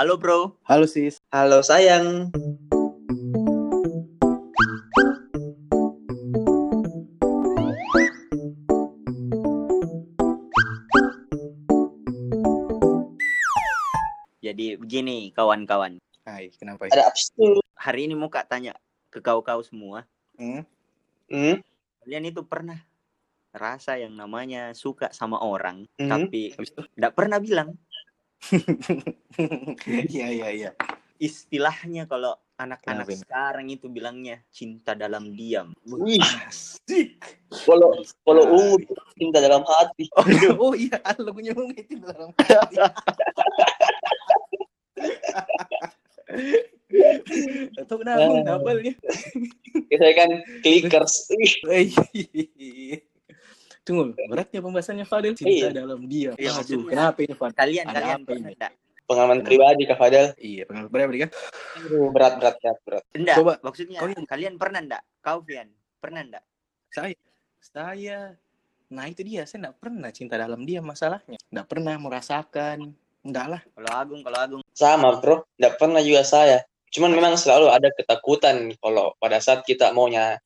[0.00, 0.56] Halo bro.
[0.64, 1.20] Halo sis.
[1.28, 2.32] Halo sayang.
[14.40, 16.00] Jadi begini kawan-kawan.
[16.24, 16.88] Hai, kenapa?
[16.88, 17.60] Ada apa sih?
[17.76, 18.72] Hari ini mau kak tanya
[19.12, 20.08] ke kau-kau semua.
[20.40, 20.64] Hmm?
[21.28, 21.60] Hmm?
[22.08, 22.80] Kalian itu pernah
[23.52, 26.08] rasa yang namanya suka sama orang, Mhm.
[26.08, 26.56] tapi
[26.96, 27.76] tidak pernah bilang.
[30.10, 30.70] Iya, iya, iya.
[31.20, 33.16] Istilahnya kalau anak-anak ini?
[33.20, 35.76] sekarang itu bilangnya cinta dalam diam.
[35.84, 37.20] Wih, Asik.
[37.68, 37.92] kalau
[38.24, 40.08] kalau ungu tuh cinta dalam hati.
[40.60, 42.76] Oh iya, ada lagunya Ungu itu dalam hati.
[47.80, 48.20] Atau kenapa?
[48.20, 48.40] Nah.
[48.40, 48.94] Kenapa nih?
[49.94, 50.30] Saya kan
[50.64, 51.28] clickers.
[53.80, 55.70] Tunggu, beratnya pembahasannya Fadil cinta Iya.
[55.72, 56.30] dalam dia.
[56.36, 57.56] Iya, Aduh, kenapa ini Fadil?
[57.56, 58.56] Kalian Ada kalian apa pernah ini?
[58.56, 58.72] enggak?
[59.10, 60.26] Pengalaman pribadi Kak Fadel.
[60.38, 61.30] Iya, pengalaman berapa kan?
[62.14, 63.02] Berat berat berat berat.
[63.10, 65.02] Enggak, Coba, maksudnya kau yang- kalian pernah enggak?
[65.18, 66.44] Kau Fian, pernah enggak?
[66.94, 67.16] Saya,
[67.58, 68.18] saya,
[68.86, 71.38] nah itu dia, saya nggak pernah cinta dalam dia masalahnya.
[71.50, 72.78] Nggak pernah merasakan,
[73.26, 73.60] enggak lah.
[73.74, 74.62] Kalau Agung, kalau Agung.
[74.70, 76.62] Sama bro, nggak pernah juga saya.
[76.90, 80.38] Cuman memang selalu ada ketakutan kalau pada saat kita maunya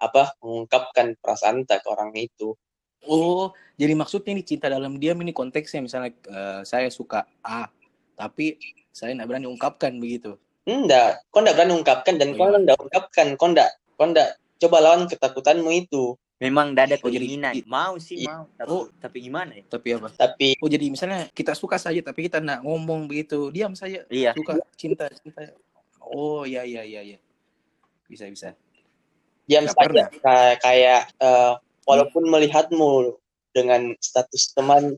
[0.00, 2.56] apa mengungkapkan perasaan kita ke orang itu.
[3.04, 7.64] Oh, jadi maksudnya ini cinta dalam diam ini konteksnya misalnya eh, saya suka A,
[8.12, 8.60] tapi
[8.92, 10.36] saya nggak berani ungkapkan begitu.
[10.68, 12.58] Enggak, kau enggak berani ungkapkan dan kau Iya.
[12.60, 14.28] enggak ungkapkan, kau enggak, kau enggak
[14.60, 16.14] coba lawan ketakutanmu itu.
[16.40, 17.52] Memang tidak ada Oh, jadi- keinginan.
[17.64, 18.28] Mau sih Iya.
[18.28, 18.84] mau, tapi, Oh.
[18.96, 19.64] tapi gimana ya?
[19.66, 20.08] Tapi apa?
[20.10, 24.32] Tapi Oh, jadi misalnya kita suka saja tapi kita nggak ngomong begitu, diam saja, Iya.
[24.32, 25.52] suka cinta cinta.
[26.00, 27.18] Oh, iya iya iya iya.
[28.04, 28.52] Bisa bisa.
[29.44, 30.06] diam saja pernah.
[30.06, 31.52] kayak, kayak eh,
[31.84, 33.16] walaupun melihatmu
[33.50, 34.94] dengan status teman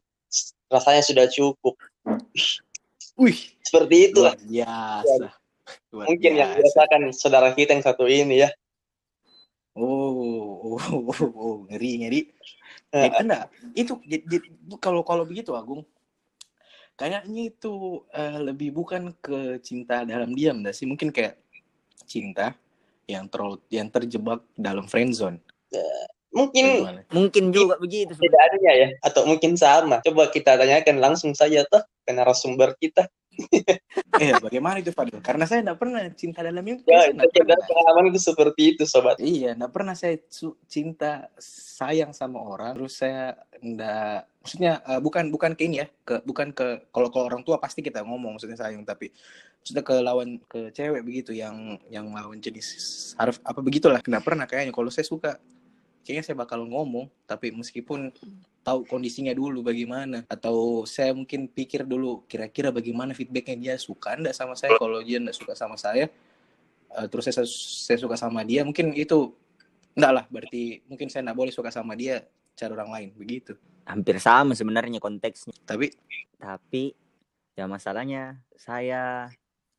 [0.73, 1.75] rasanya sudah cukup.
[3.21, 5.33] Wih, Seperti itu biasa.
[5.93, 6.59] Luar mungkin yang biasa.
[6.61, 8.51] dirasakan saudara kita yang satu ini ya.
[9.73, 12.21] Oh, oh, oh, oh, ngeri ngeri.
[12.93, 13.97] Enggak, itu
[14.77, 15.81] kalau kalau begitu Agung,
[16.93, 21.41] kayaknya itu eh, lebih bukan ke cinta dalam diam dah sih, mungkin kayak
[22.05, 22.53] cinta
[23.09, 25.39] yang terlalu yang terjebak dalam friend zone.
[26.33, 27.01] Mungkin Gimana?
[27.13, 28.17] Mungkin juga begitu.
[28.17, 30.01] tidak adanya ya atau mungkin sama.
[30.01, 33.07] Coba kita tanyakan langsung saja tuh ke narasumber kita.
[34.21, 35.25] Eh, bagaimana itu Fadil?
[35.25, 36.85] Karena saya enggak pernah cinta dalam itu.
[36.85, 37.65] Ya, saya nggak itu pernah.
[37.65, 39.17] pengalaman itu seperti itu sobat.
[39.17, 45.25] Iya, enggak pernah saya su- cinta sayang sama orang, terus saya enggak maksudnya eh, bukan
[45.33, 48.61] bukan ke ini ya, ke bukan ke kalau ke orang tua pasti kita ngomong maksudnya
[48.61, 49.09] sayang, tapi
[49.65, 52.69] maksudnya ke lawan ke cewek begitu yang yang lawan jenis
[53.17, 54.05] harus apa begitulah.
[54.05, 55.41] Enggak pernah kayaknya kalau saya suka
[56.03, 58.11] kayaknya saya bakal ngomong, tapi meskipun
[58.63, 64.39] tahu kondisinya dulu bagaimana atau saya mungkin pikir dulu kira-kira bagaimana feedbacknya dia suka enggak
[64.39, 64.79] sama saya?
[64.79, 66.07] Kalau dia enggak suka sama saya
[66.95, 69.35] eh, terus saya saya suka sama dia mungkin itu
[69.99, 72.23] enggak lah berarti mungkin saya enggak boleh suka sama dia
[72.55, 73.59] cari orang lain begitu.
[73.83, 75.57] Hampir sama sebenarnya konteksnya.
[75.67, 75.91] tapi
[76.39, 76.95] Tapi
[77.59, 79.27] ya masalahnya saya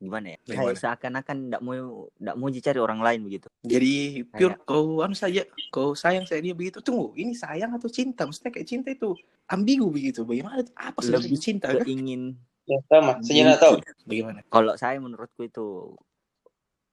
[0.04, 0.38] gimana ya?
[0.44, 0.60] Gimana?
[0.60, 3.48] Kayak seakan-akan tidak mau tidak mau cari orang lain begitu.
[3.64, 3.94] jadi
[4.28, 5.42] pure kau anu saja
[5.72, 9.16] kau sayang saya dia begitu tunggu ini sayang atau cinta maksudnya kayak cinta itu
[9.48, 11.82] ambigu begitu bagaimana apa sih Lebih cinta kan?
[11.82, 13.20] Keingin Ya, sama.
[13.20, 13.76] Saya tahu.
[14.08, 15.92] bagaimana kalau saya menurutku itu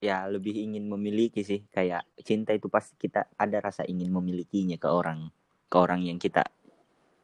[0.04, 4.88] ya lebih ingin memiliki sih kayak cinta itu pasti kita ada rasa ingin memilikinya ke
[4.90, 5.32] orang
[5.72, 6.44] ke orang yang kita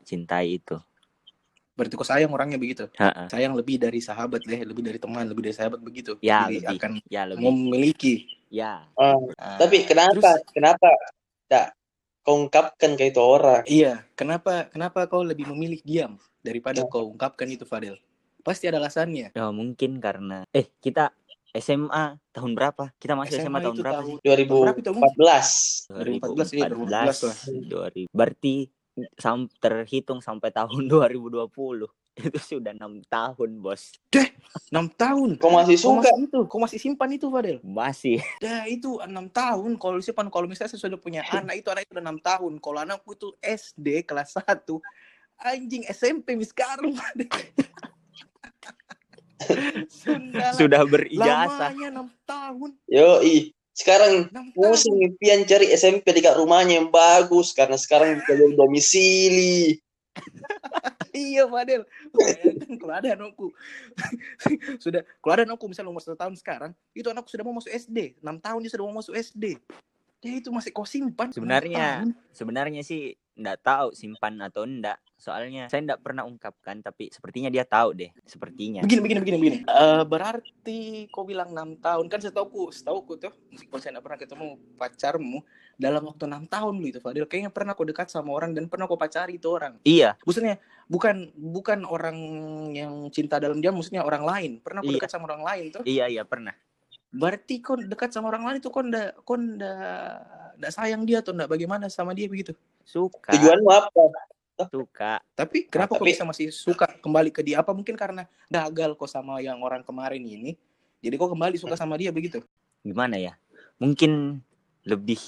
[0.08, 0.80] cintai itu.
[1.78, 3.30] Berarti kau sayang orangnya begitu Ha-ha.
[3.30, 6.76] sayang lebih dari sahabat deh lebih dari teman lebih dari sahabat begitu Ya jadi lebih
[6.76, 8.14] akan ya lebih memiliki
[8.50, 10.18] ya Ah, Ah, tapi kenapa?
[10.34, 10.88] terus- Kenapa
[11.46, 11.66] tidak
[12.20, 13.62] kau ungkapkan ke itu orang?
[13.64, 16.84] Iya, kenapa kenapa kau lebih memilih diam daripada Ya.
[16.84, 17.94] kau ungkapkan itu Fadil?
[18.40, 19.30] Pasti ada alasannya.
[19.30, 21.14] ya mungkin karena eh kita
[21.50, 22.92] SMA tahun berapa?
[22.94, 23.96] Kita masih SMA, tahun itu berapa?
[23.98, 24.20] tahun sih?
[24.20, 25.04] berapa itu, Bung?
[25.08, 25.88] 2014.
[25.88, 27.36] 2014, iya, 2014 lah.
[27.64, 28.08] 2000.
[28.10, 28.54] Berarti
[29.18, 31.48] sam terhitung sampai tahun 2020
[32.18, 35.38] itu sudah enam tahun bos 6 tahun.
[35.38, 36.10] Kau masih Kau suka?
[36.10, 37.62] masih itu, kau masih simpan itu Fadil.
[37.62, 39.70] masih Dah itu 6 tahun.
[39.78, 42.52] Kalau simpan kalau misalnya saya sudah punya anak itu anak itu udah 6 tahun.
[42.58, 44.42] Kalau anakku itu SD kelas 1
[45.38, 47.30] anjing SMP mis sekarang Fadil.
[50.02, 52.70] sudah, sudah berijazah lamanya 6 tahun.
[52.90, 53.54] Yo, ih.
[53.78, 54.50] Sekarang 6 tahun.
[54.58, 57.54] pusing impian cari SMP dekat rumahnya yang bagus.
[57.54, 59.78] Karena sekarang bisa domisili.
[61.18, 61.82] Iya Fadil.
[62.14, 63.50] Bayangkan kalau ada anakku.
[64.84, 68.22] Sudah Kalau ada anakku misalnya umur satu tahun sekarang Itu anakku sudah mau masuk SD
[68.22, 69.58] 6 tahun dia sudah mau masuk SD
[70.18, 71.30] Ya itu masih kau simpan.
[71.30, 72.10] Sebenarnya-.
[72.34, 74.98] Sebenarnya sih nggak tahu simpan atau enggak.
[75.14, 78.10] Soalnya saya nggak pernah ungkapkan, tapi sepertinya dia tahu deh.
[78.26, 78.82] Sepertinya.
[78.82, 79.58] Begini, begini, begini, begini.
[79.62, 80.78] Eh, berarti
[81.10, 83.30] kau bilang enam tahun kan setauku, setauku tuh,
[83.70, 85.38] kalau saya nggak pernah ketemu pacarmu
[85.78, 87.26] dalam waktu enam tahun lu itu Fadil.
[87.30, 89.78] Kayaknya pernah kau dekat sama orang dan pernah kau pacari itu orang.
[89.86, 90.58] Iya, Maksudnya
[90.90, 92.18] bukan bukan orang
[92.74, 94.50] yang cinta dalam diam, maksudnya orang lain.
[94.62, 94.98] Pernah kau Iya.
[94.98, 95.82] dekat sama orang lain tuh.
[95.86, 96.54] iya, iya pernah.
[97.08, 100.20] Berarti kau dekat sama orang lain itu kau ndak kau ndak
[100.60, 102.52] ndak sayang dia atau ndak bagaimana sama dia begitu.
[102.84, 103.88] Suka, Tujuanmu apa?
[104.68, 105.22] suka.
[105.32, 107.62] Tapi kenapa kau tapi- bisa masih suka kembali ke dia?
[107.62, 110.58] Apa mungkin karena gagal kau sama yang orang kemarin ini?
[110.98, 112.42] Jadi kau kembali suka sama dia begitu?
[112.82, 113.38] Gimana ya?
[113.78, 114.42] Mungkin
[114.82, 115.20] lebih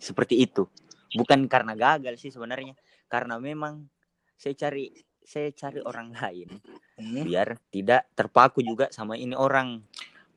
[0.00, 0.64] seperti itu.
[1.12, 2.72] Bukan karena gagal sih sebenarnya,
[3.06, 3.86] karena memang
[4.40, 4.88] saya cari
[5.20, 6.48] saya cari orang lain
[6.96, 7.22] Hmm.
[7.28, 9.84] biar tidak terpaku juga sama ini orang.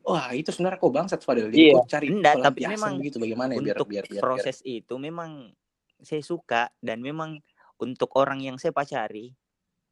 [0.01, 1.53] Wah itu sebenarnya kau bangsat Fadil.
[1.53, 1.73] Jadi Iya.
[1.77, 4.21] kau cari Enggak, tapi memang begitu bagaimana ya biar untuk biar biar, biar.
[4.23, 5.53] proses itu memang
[6.01, 7.37] saya suka dan memang
[7.77, 9.29] untuk orang yang saya pacari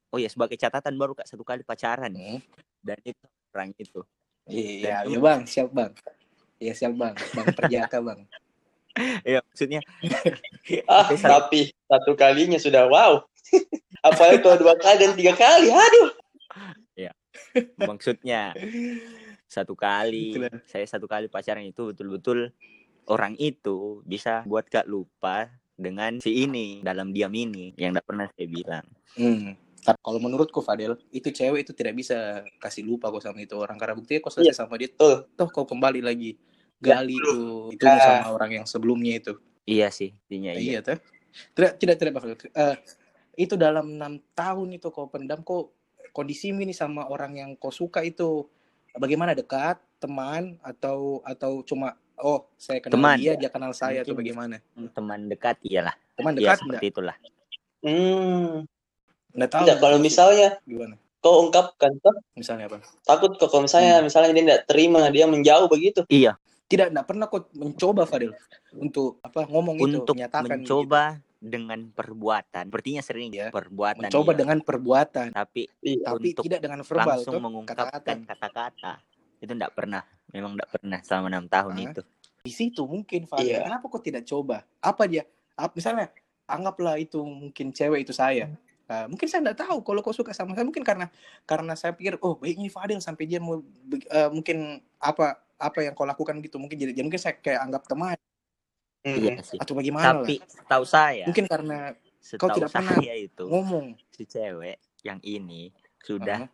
[0.10, 2.42] oh ya sebagai catatan baru kak satu kali pacaran Hmm.
[2.82, 3.22] dan itu
[3.54, 4.02] orang itu
[4.50, 5.94] Iya, iya bang, siap bang.
[6.58, 8.20] Iya siap bang, bang perjaka bang.
[9.30, 9.82] ya maksudnya
[10.90, 13.22] Ah, Tapi saya- tapi satu kalinya sudah wow.
[14.02, 16.10] Apalagi kalau dua kali dan tiga kali, aduh.
[17.80, 18.52] maksudnya
[19.50, 20.62] satu kali Itulah.
[20.64, 22.54] saya satu kali pacaran itu betul-betul
[23.06, 28.30] orang itu bisa buat kak lupa dengan si ini dalam diam ini yang tidak pernah
[28.30, 29.58] saya bilang Hmm.
[29.80, 32.18] Kalau menurutku Fadil, itu cewek itu tidak bisa
[32.58, 35.26] kasih lupa kok sama itu orang karena buktinya kau selesai sama dia, Betul.
[35.34, 36.36] toh kau kembali lagi
[36.78, 37.40] gali itu
[37.74, 38.22] itu Ah.
[38.22, 39.34] sama orang yang sebelumnya itu.
[39.64, 41.00] iya sih intinya iya Iya tuh.
[41.56, 42.38] Tidak tidak tidak Pak Fadil.
[42.52, 42.76] Eh,
[43.40, 45.72] itu dalam enam tahun itu kau pendam kok
[46.12, 48.46] kondisi ini sama orang yang kau suka itu
[48.96, 53.16] bagaimana dekat teman atau atau cuma oh saya kenal Teman.
[53.16, 54.32] dia dia kenal saya atau Mungkin.
[54.36, 54.56] bagaimana
[54.92, 57.16] teman dekat iyalah teman iya dekat enggak seperti itulah
[57.80, 58.68] Hmm.
[59.32, 63.68] enggak tahu Tidak, kalau misalnya gimana kau ungkapkan toh, misalnya apa takut kok kalau Hmm.
[63.68, 66.04] misalnya misalnya dia tidak terima, dia menjauh begitu.
[66.08, 66.36] iya
[66.68, 68.32] tidak enggak pernah kau mencoba Fadil
[68.74, 71.04] untuk apa ngomong itu untuk menyatakan mencoba
[71.40, 74.40] dengan perbuatan sepertinya sering ya perbuatan mencoba iya.
[74.44, 76.12] dengan perbuatan tapi Iya.
[76.12, 79.00] tapi Untuk tidak dengan verbal langsung mengungkapkan kata-kata
[79.40, 80.04] itu enggak pernah
[80.36, 81.86] memang enggak pernah selama enam tahun Hah?
[81.96, 82.02] itu
[82.44, 83.64] di situ mungkin Fadil Iya.
[83.64, 85.24] kenapa kok tidak coba apa dia
[85.56, 86.12] Ap- misalnya
[86.44, 88.52] anggaplah itu mungkin cewek itu saya
[88.90, 91.14] Nah, mungkin saya tidak tahu kalau kau suka sama saya mungkin karena
[91.46, 93.62] karena saya pikir oh baik ini Fadil sampai dia mau
[93.94, 97.86] eh, mungkin apa apa yang kau lakukan gitu mungkin jadi, jadi mungkin saya kayak anggap
[97.86, 98.29] teman Hmm.
[99.02, 99.58] Iya sih.
[99.58, 101.78] Atau bagaimana tapi lah setahu saya mungkin karena
[102.20, 103.86] setahu tidak pernah saya itu ngomong.
[104.10, 106.52] si cewek yang ini sudah Ah.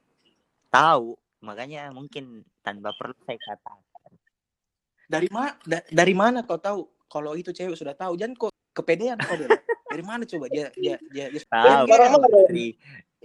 [0.70, 1.18] tahu.
[1.42, 4.12] Makanya mungkin tanpa perlu saya katakan.
[5.06, 5.54] Dari mana
[5.86, 8.18] dari mana kau tahu kalau itu cewek sudah tahu?
[8.18, 9.50] Jangan kok kepedean Fadil
[9.86, 10.46] dari mana coba?
[10.50, 11.86] Dia dia dia, dia tahu
[12.46, 12.74] dari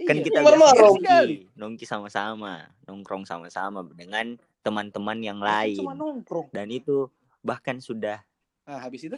[0.01, 0.23] kan Iya.
[0.23, 0.73] kita Marah-marah.
[0.73, 2.53] biasa nongki nongki sama-sama
[2.85, 5.77] nongkrong sama-sama dengan teman-teman yang lain.
[5.77, 6.49] cuma nongkrong.
[6.49, 7.09] Dan itu
[7.41, 8.21] bahkan sudah
[8.65, 9.17] nah habis itu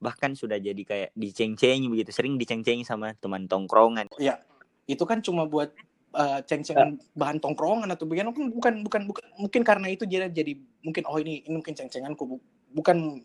[0.00, 4.40] bahkan sudah jadi kayak diceng-cengi begitu sering diceng-cengi sama teman tongkrongan ya
[4.88, 5.70] itu kan cuma buat
[6.16, 10.56] uh, ceng-cengan bahan tongkrongan atau bagaimana bukan bukan bukan bukan mungkin karena itu jadi jadi
[10.80, 13.20] mungkin oh ini ini mungkin ceng-cenganku Bu- bukan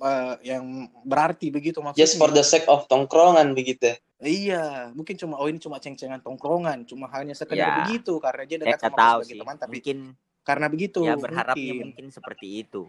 [0.00, 3.92] uh, yang berarti begitu maksudnya Just for the sake of tongkrongan begitu.
[4.24, 7.76] iya mungkin cuma oh ini cuma ceng-cengan tongkrongan cuma hanya sekedar Ya.
[7.84, 9.98] begitu karena dia dekat nggak sama tahu sebagai sih teman tapi mungkin
[10.40, 11.84] karena begitu ya berharapnya mungkin.
[11.92, 12.82] mungkin seperti itu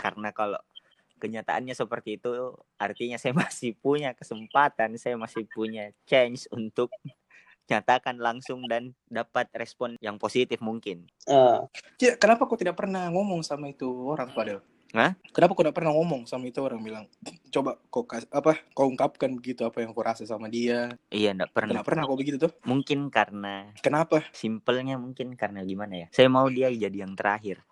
[0.00, 0.60] karena kalau
[1.20, 6.88] kenyataannya seperti itu artinya saya masih punya kesempatan saya masih punya chance untuk
[7.68, 11.68] nyatakan langsung dan dapat respon yang positif mungkin Ah,
[12.00, 14.58] Ya, kenapa kau tidak pernah ngomong sama itu orang Fadel?
[14.90, 15.14] Hah?
[15.30, 17.04] Kenapa kau tidak pernah ngomong sama itu orang bilang,
[17.54, 20.98] coba kau kas- apa kau ungkapkan begitu apa yang kau rasa sama dia?
[21.14, 22.50] iya enggak pernah Kenapa pernah kau begitu tuh?
[22.66, 24.26] mungkin karena Kenapa?
[24.34, 27.62] simpelnya mungkin karena gimana ya saya mau dia jadi yang terakhir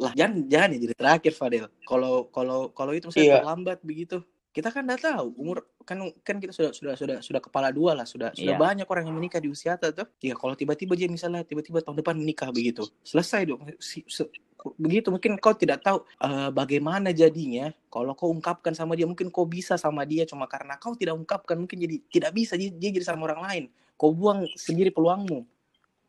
[0.00, 1.66] Lah jangan jangan ya jadi terakhir Fadel.
[1.84, 3.36] Kalau kalau kalau itu misalnya Iya.
[3.44, 4.16] terlambat begitu,
[4.50, 8.08] kita kan tidak tahu umur kan kan kita sudah sudah sudah sudah kepala dua lah
[8.08, 8.60] sudah sudah Iya.
[8.60, 10.08] banyak orang yang menikah di usia tuh.
[10.24, 13.60] Ya kalau tiba-tiba dia misalnya tiba-tiba tahun depan menikah begitu, selesai dong.
[13.76, 14.32] Si- se-
[14.76, 19.48] begitu mungkin kau tidak tahu eh, bagaimana jadinya kalau kau ungkapkan sama dia mungkin kau
[19.48, 23.08] bisa sama dia cuma karena kau tidak ungkapkan mungkin jadi tidak bisa dia, dia jadi
[23.08, 23.64] sama orang lain
[23.96, 25.48] kau buang sendiri peluangmu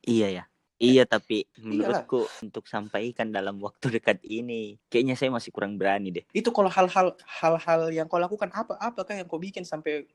[0.04, 0.44] iya ya
[0.82, 1.62] iya tapi Iyalah.
[2.02, 6.68] menurutku untuk sampaikan dalam waktu dekat ini kayaknya saya masih kurang berani deh itu kalau
[6.68, 10.10] hal-hal hal-hal yang kau lakukan apa apakah yang kau bikin sampai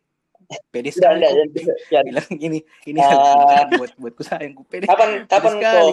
[0.68, 2.02] pede Tidak, sekali tidak, tidak, tidak.
[2.04, 3.40] bilang ini ini Ah.
[3.40, 5.86] bukan buat buatku sayang ku pede Kapan pede kapan kau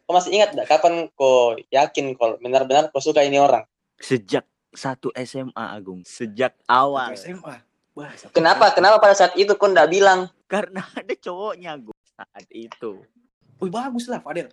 [0.00, 1.36] kau masih ingat enggak kapan kau
[1.68, 3.66] yakin kalau benar-benar kau suka ini orang?
[4.00, 7.56] sejak satu SMA Agung sejak awal Waktu SMA.
[7.90, 8.70] Wah, satu Kenapa?
[8.70, 8.76] SMA.
[8.78, 10.30] Kenapa pada saat itu kau nggak bilang?
[10.46, 13.04] karena ada cowoknya Agung saat itu.
[13.60, 14.48] Wih, bagus lah Fadel.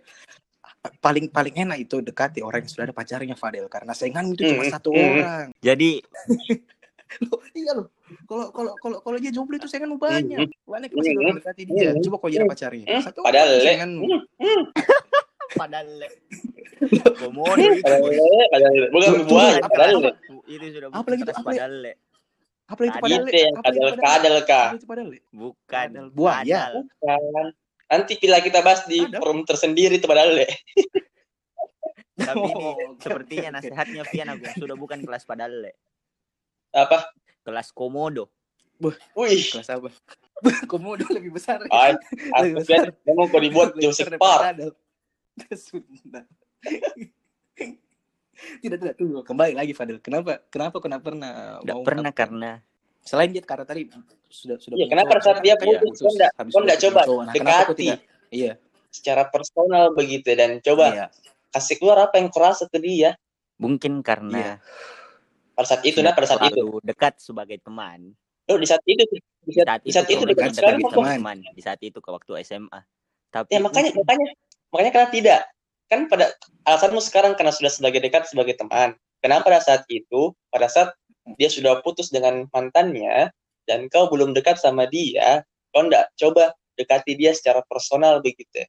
[0.98, 4.62] Paling paling enak itu dekati orang yang sudah ada pacarnya Fadel karena sainganmu itu cuma
[4.62, 5.00] Hmm, satu hmm.
[5.16, 5.46] orang.
[5.58, 5.90] Jadi
[7.24, 7.88] Loh, iya loh.
[8.22, 10.44] Kalau kalau kalau kalau dia jomblo itu sainganmu banyak.
[10.62, 11.90] Banyak yang masih belum mendekati dia.
[11.98, 12.84] Coba kau jadi pacarnya.
[12.86, 13.00] Hmm.
[13.02, 13.64] Satu Padahal orang le.
[13.64, 14.04] sainganmu.
[15.50, 15.88] Padahal
[17.16, 18.12] komodo itu Padahal
[18.70, 18.86] le, le.
[18.92, 19.08] Bukan
[19.58, 20.12] apa- padahal le.
[20.46, 21.24] itu sudah Apa lagi tuh?
[21.24, 21.58] keras Apa lagi?
[21.58, 21.92] padahal le.
[22.68, 23.24] Apa itu padahal?
[23.24, 24.04] Itu yang Apa itu kadal padahal?
[24.04, 24.68] kadal kah?
[24.68, 25.08] Apa itu padahal?
[25.08, 25.20] Le?
[25.32, 26.60] bukan Padahal buaya.
[27.00, 27.46] Padahal.
[27.88, 29.16] Nanti bila kita bahas di Ada.
[29.16, 30.48] forum tersendiri itu padahal le.
[32.18, 35.72] tapi ini Oh, oke, sepertinya nasihatnya Vian Agung sudah bukan kelas padahal le.
[36.76, 37.08] Apa?
[37.48, 38.28] kelas komodo
[39.16, 39.42] Wih.
[39.50, 39.90] Kelas apa?
[40.70, 41.58] Komodo lebih besar.
[41.74, 41.98] Ay,
[42.54, 44.76] Lebih aku lihat memang kau dibuat besar Park.
[45.58, 46.22] Sunda.
[48.62, 52.50] tidak tidak tunggu kembali lagi Fadil kenapa kenapa kenapa pernah Nggak mau pernah karena
[53.02, 53.88] selain dia karena tadi
[54.28, 57.02] sudah sudah Iya, punya kenapa saat dia putus, kau nggak- habis kau nggak putus coba.
[57.24, 57.74] Nah, dekati.
[57.88, 58.52] tidak iya
[58.88, 61.06] Secara personal begitu dan coba iya
[61.48, 63.16] kasih keluar apa yang kau rasa ke dia
[63.56, 64.04] mungkin Iya.
[64.04, 64.42] karena
[65.52, 66.78] pada saat itu nah pada saat itu.
[66.84, 68.12] dekat sebagai teman
[68.48, 69.04] Oh, di saat itu
[69.44, 70.92] di saat, di saat itu itu dekat dekat sebagai kok.
[70.96, 71.38] teman.
[71.52, 72.80] di saat itu ke waktu SMA
[73.28, 74.26] tapi Ya makanya makanya
[74.68, 75.40] makanya karena tidak
[75.88, 76.26] kan pada
[76.64, 78.92] alasanmu sekarang karena sudah sebagai dekat sebagai teman.
[79.20, 80.92] Kenapa pada saat itu pada saat
[81.36, 83.28] dia sudah putus dengan mantannya
[83.68, 85.44] dan kau belum dekat sama dia,
[85.76, 88.64] kau nggak coba dekati dia secara personal begitu.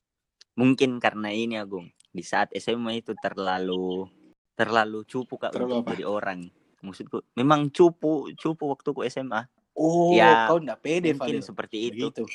[0.57, 4.09] mungkin karena ini Agung di saat SMA itu terlalu
[4.57, 5.91] terlalu cupu kak Terlalu untuk apa?
[5.95, 6.39] jadi orang
[6.83, 9.45] maksudku memang cupu cupu waktu ku SMA
[9.77, 12.25] oh Ya, kau nggak pede mungkin Fadil seperti itu Begitu.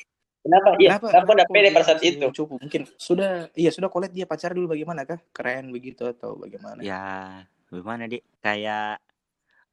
[0.44, 0.76] Kenapa?
[0.76, 2.26] Iya, kenapa, kau pede pada saat itu?
[2.32, 6.38] cukup mungkin sudah iya sudah kau lihat dia pacar dulu bagaimana kah keren begitu atau
[6.38, 9.02] bagaimana ya gimana dek kayak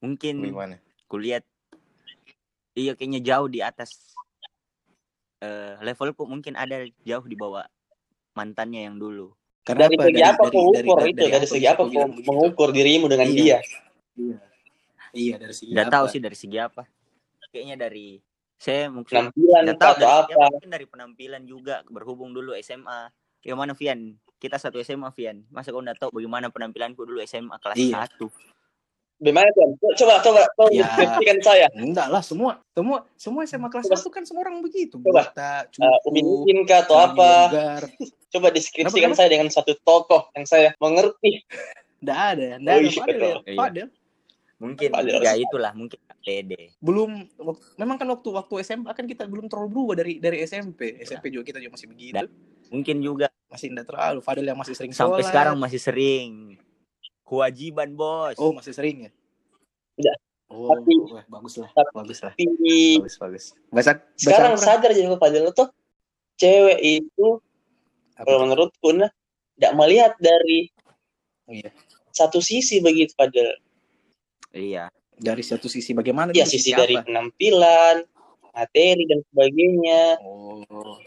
[0.01, 1.43] mungkin bagaimana kulihat
[2.74, 4.17] iya kayaknya jauh di atas
[5.39, 7.65] eh levelku mungkin ada jauh di bawah
[8.34, 11.22] mantannya yang dulu Dari segi apa kau ukur itu?
[11.22, 13.38] Dari segi apa kau mengukur dirimu dengan Iya.
[13.38, 13.58] dia?
[14.17, 14.38] Iya.
[15.12, 15.93] Iya dari segi nggak apa?
[15.93, 16.84] tahu sih dari segi apa
[17.51, 18.17] kayaknya dari
[18.58, 20.46] saya mungkin Penampilan nggak tahu atau dari apa?
[20.50, 25.70] mungkin dari penampilan juga berhubung dulu SMA yang mana Vian kita satu SMA Vian masa
[25.70, 28.05] kau nggak tahu bagaimana penampilanku dulu SMA kelas Iya.
[28.17, 28.29] 1
[29.22, 29.70] Bagaimana tuan?
[29.94, 30.90] Coba coba kau Ya.
[31.40, 31.70] saya.
[31.72, 33.96] Enggak lah semua semua semua SMA kelas Coba.
[33.96, 34.98] satu kan semua orang begitu.
[34.98, 35.30] Coba.
[35.30, 37.30] Buta, Uh, cukup, Ipin kah atau apa?
[38.34, 41.46] Coba deskripsikan Kenapa, saya dengan satu tokoh yang saya mengerti.
[42.01, 43.13] Nggak ada, nggak Oh, ada iya, Fadel.
[43.13, 43.38] betul.
[43.46, 43.56] ya.
[43.56, 43.88] Fadel.
[44.58, 45.25] mungkin Padahal.
[45.25, 49.70] ya itulah mungkin pede Belum wak- memang kan waktu waktu SMA kan kita belum terlalu
[49.72, 51.01] berubah dari dari SMP.
[51.01, 52.22] SMP juga kita juga masih begitu.
[52.70, 54.22] mungkin juga Masih enggak terlalu.
[54.22, 55.28] Fadel yang masih sering sampai sholat.
[55.28, 56.62] sekarang masih sering
[57.32, 59.12] kewajiban bos Oh, masih sering ya?
[59.96, 60.18] Enggak.
[60.46, 61.72] Oh, Tapi- wah, bagus lah.
[61.72, 62.34] tapi- Bagus lah.
[62.34, 63.46] Tapi Bagus, bagus.
[63.72, 64.68] Baca sekarang Al-Quran.
[64.68, 65.68] sadar jadi Fadil tuh
[66.36, 67.28] cewek itu
[68.14, 69.08] Apa kalau menurutku nah
[69.56, 70.68] tidak melihat dari
[71.48, 71.72] Iya.
[72.12, 73.48] satu sisi begitu Fadil.
[74.52, 76.34] iya Dari satu sisi bagaimana?
[76.34, 76.52] Ya dulu?
[76.52, 76.82] sisi apa?
[76.82, 77.98] dari penampilan,
[78.52, 80.02] materi dan sebagainya.
[80.20, 80.98] Oh,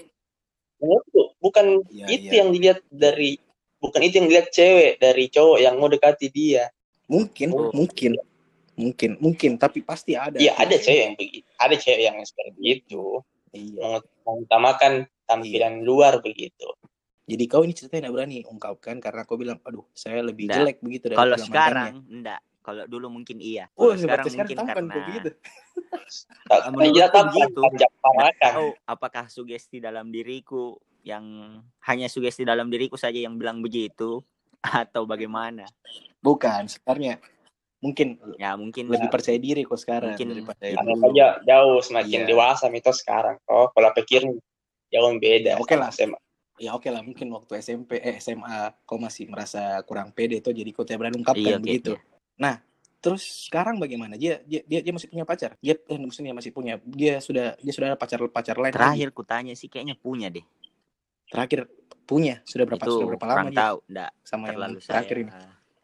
[0.77, 2.39] Menurutku bukan Iya, itu iya.
[2.41, 3.37] yang dilihat dari
[3.85, 6.73] bukan itu yang dilihat cewek dari cowok yang mau dekati dia.
[7.05, 7.69] mungkin, Oh.
[7.77, 8.17] mungkin,
[8.81, 9.61] mungkin, mungkin.
[9.61, 10.41] Tapi pasti ada.
[10.41, 13.05] Iya ada cewek yang begitu, ada cewek yang seperti itu
[13.53, 14.01] Iya.
[14.01, 14.93] meng- mengutamakan
[15.29, 16.65] tampilan luar begitu.
[17.29, 20.57] Jadi kau ini ceritanya berani ungkapkan karena kau bilang, aduh, saya lebih Nggak.
[20.65, 24.49] jelek begitu dari kalau mantannya." sekarang enggak kalau dulu mungkin iya Oh, kalau sekarang sekarang
[24.49, 25.31] mungkin karena kau begitu.
[26.49, 26.73] Tampan,
[28.33, 28.53] begitu.
[28.57, 31.25] oh apakah sugesti dalam diriku yang
[31.85, 34.25] hanya sugesti dalam diriku saja yang bilang begitu
[34.65, 35.69] atau bagaimana
[36.25, 37.21] Bukan, sebenarnya
[37.85, 40.89] mungkin ya mungkin lebih percaya diri kok sekarang Mungkin daripada itu
[41.45, 42.29] jauh semakin Iya.
[42.33, 43.37] dewasa mitos sekarang.
[43.45, 44.41] Oh, pola pikirnya
[44.89, 45.53] jauh beda.
[45.53, 45.93] Ya, oke lah.
[45.93, 46.17] SMA.
[46.57, 50.71] Ya oke lah, mungkin waktu SMP, eh SMA, kau masih merasa kurang pede tuh, jadi
[50.71, 51.93] kau tidak berani ungkapkan Iya, begitu.
[51.93, 52.01] iya.
[52.39, 52.55] Nah,
[53.03, 54.15] terus sekarang bagaimana?
[54.15, 55.59] Dia dia dia, dia masih punya pacar?
[55.59, 56.79] Dia eh, maksudnya masih punya.
[56.89, 58.71] Dia sudah dia sudah ada pacar pacar lain.
[58.71, 58.79] lagi?
[58.81, 60.47] terakhir kutanya sih kayaknya punya deh
[61.29, 61.69] terakhir
[62.05, 65.31] punya sudah berapa itu sudah berapa lama tahu enggak sama yang terakhir ini?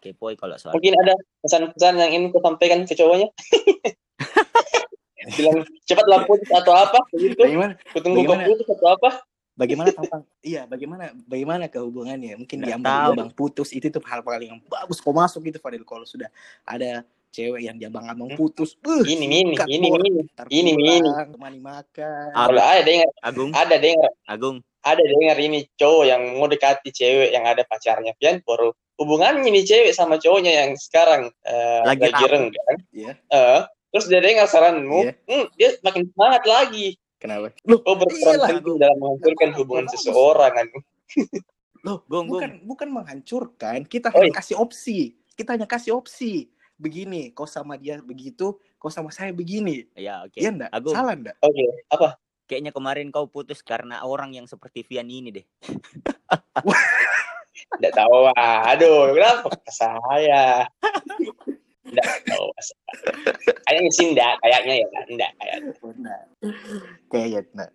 [0.00, 1.12] kepoi kalau soal Mungkin ada
[1.44, 3.28] pesan-pesan yang ingin kau sampaikan ke cowoknya.
[5.36, 7.36] Bilang cepatlah putus atau apa begitu.
[7.36, 7.72] Bagaimana?
[7.92, 8.48] Kutunggu kau Bagaimana?
[8.48, 9.10] putus atau apa.
[9.52, 10.22] Bagaimana tampang?
[10.40, 12.32] iya, bagaimana bagaimana kehubungannya?
[12.40, 13.04] Mungkin Nggak diambang tahu.
[13.12, 16.32] diambang putus itu tuh hal paling yang bagus kau masuk gitu Fadil kalau sudah
[16.64, 18.40] ada cewek yang diambang-ambang Hmm.
[18.40, 18.80] putus.
[18.80, 19.36] Uh, Ini ini
[19.68, 20.10] ini ini.
[20.48, 22.32] Ini, pulang, temani makan.
[22.32, 22.48] Ah.
[22.48, 27.30] Kalau ada dengar, Agung ada dengar, Agung ada dengar ini cowok yang mau dekati cewek
[27.30, 32.24] yang ada pacarnya, pian baru hubungannya nih cewek sama cowoknya yang sekarang eh, Lagi lagi,
[32.28, 32.76] renggang.
[32.92, 33.12] Iya.
[33.28, 33.60] Eh,
[33.92, 35.12] terus dia dengar saranmu, Iya.
[35.24, 36.96] hmm, dia makin semangat lagi.
[37.20, 37.52] Kenapa?
[37.68, 38.48] Loh, Kau berperan Iyalah.
[38.48, 40.66] penting dalam menghancurkan hubungan seseorang kan.
[41.84, 42.26] loh, Gong, gong.
[42.28, 43.78] bukan bukan menghancurkan.
[43.84, 44.38] Kita Oh, hanya iya.
[44.40, 44.98] kasih opsi.
[45.36, 46.48] Kita hanya kasih opsi.
[46.80, 49.84] Begini, kau sama dia begitu, kau sama saya begini.
[49.92, 50.40] Ya, oke.
[50.40, 50.70] Iya enggak?
[50.72, 50.94] Agung.
[50.96, 51.36] Salah enggak?
[51.44, 52.08] Oke, apa?
[52.50, 55.46] Kayaknya kemarin kau putus karena orang yang seperti Vian ini deh.
[57.78, 58.34] Tidak tahu.
[58.34, 58.74] ah.
[58.74, 60.66] Aduh, kenapa ke saya?
[61.86, 62.50] Tidak tahu.
[63.70, 65.70] Kayaknya sih enggak, kayaknya ya, enggak kayaknya.
[67.06, 67.66] Kayaknya.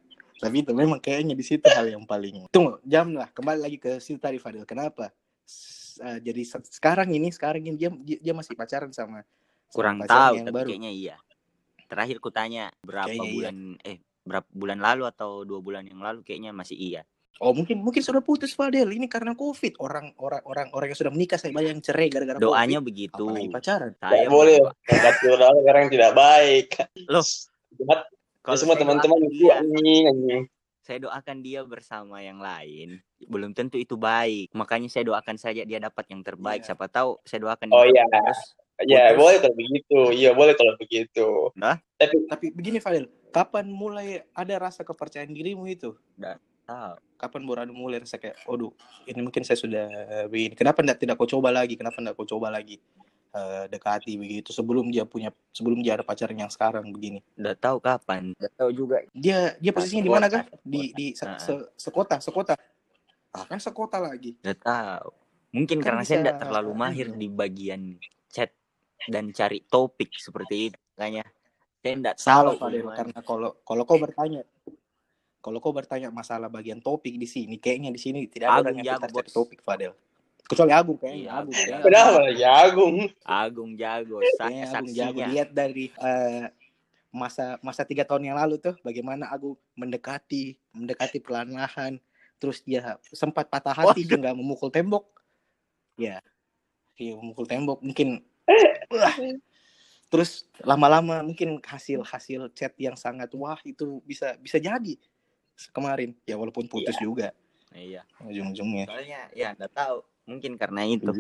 [0.44, 2.52] Tapi itu memang kayaknya di situ hal yang paling.
[2.52, 3.32] Tunggu, jam lah.
[3.32, 4.68] Kembali lagi ke situ tadi Fadil.
[4.68, 5.08] Kenapa?
[5.48, 9.24] S- eh, jadi se- sekarang ini, sekarang ini dia dia, masih pacaran sama,
[9.72, 10.68] Kurang tahu yang tapi baru.
[10.76, 11.16] kayaknya iya.
[11.88, 13.36] Terakhir ku tanya berapa Kayaknya iya.
[13.40, 13.56] bulan
[13.88, 17.02] eh berapa bulan lalu atau dua bulan yang lalu kayaknya masih iya.
[17.38, 18.88] Oh mungkin mungkin sudah putus Fadil.
[18.88, 19.76] Ini karena COVID.
[19.78, 22.88] Orang orang orang orang yang sudah menikah saya banyak yang cerai gara-gara Doanya COVID.
[22.88, 23.26] begitu.
[23.28, 23.92] Apalagi pacaran.
[23.94, 24.58] Tidak Saya boleh.
[24.60, 26.68] berdoa- Mengatakan orang tidak baik.
[27.06, 27.26] Loh,
[27.76, 28.02] Jahat.
[28.42, 30.44] kalau semua teman-teman itu dia, anjing, anjing.
[30.80, 35.82] saya doakan dia bersama yang lain belum tentu itu baik makanya saya doakan saja dia
[35.82, 36.72] dapat yang terbaik Iya.
[36.72, 38.06] siapa tahu saya doakan Oh, iya.
[38.06, 38.42] terus
[38.82, 40.00] Ya, boleh kalau begitu.
[40.12, 41.48] Iya, boleh kalau begitu.
[41.56, 41.80] Nah.
[41.96, 45.92] Tapi Tapi begini Fadil, kapan mulai ada rasa kepercayaan dirimu itu?
[46.66, 48.72] tahu Kapan baru mulai rasa kayak, aduh,
[49.04, 49.88] ini mungkin saya sudah
[50.28, 50.56] begini.
[50.56, 51.76] Kenapa tidak tidak kau coba lagi?
[51.76, 52.80] Kenapa tidak kau coba lagi
[53.36, 57.20] eh, dekati begitu sebelum dia punya sebelum dia ada pacaran yang sekarang begini?
[57.36, 60.44] udah tahu kapan udah tahu juga Dia dia posisinya di mana kah?
[60.64, 62.56] Di di se, se- sekota sekota.
[63.36, 64.40] Ah, kan sekota lagi.
[64.40, 65.12] udah tahu
[65.52, 67.20] mungkin Kan karena saya bisa- tidak terlalu mahir iya.
[67.20, 67.82] di bagian
[68.28, 68.52] chat
[69.08, 71.24] dan cari topik seperti itu makanya
[71.86, 72.98] saya tidak Salah gimana.
[72.98, 74.42] karena kalau kalau kau bertanya
[75.38, 78.86] kalau kau bertanya masalah bagian topik di sini, kayaknya di sini tidak ada Agung yang
[78.90, 79.94] jago, pintar cari topik, Fadil.
[80.42, 81.54] Kecuali Agung kayaknya, Iya, Agung.
[81.54, 81.78] Ya.
[81.86, 82.98] kenapa lagi Agung?
[83.22, 85.20] Agung jago sa- Kayaknya Agung jago.
[85.22, 86.46] Lihat dari eh,
[87.14, 92.02] masa masa tiga tahun yang lalu tuh, bagaimana Agung mendekati, mendekati perlahan-lahan,
[92.42, 95.06] terus dia sempat patah hati, dia nggak memukul tembok.
[95.94, 96.26] Ya,
[96.98, 98.26] dia memukul tembok, mungkin.
[98.90, 99.14] Wah.
[100.16, 104.96] Terus lama-lama mungkin hasil hasil chat yang sangat wah itu bisa bisa jadi
[105.76, 106.16] kemarin.
[106.24, 107.36] Ya walaupun putus juga.
[107.76, 108.08] Iya.
[108.24, 108.88] Ujung-ujungnya.
[108.88, 110.08] Soalnya ya nggak tahu.
[110.32, 111.12] Mungkin karena itu.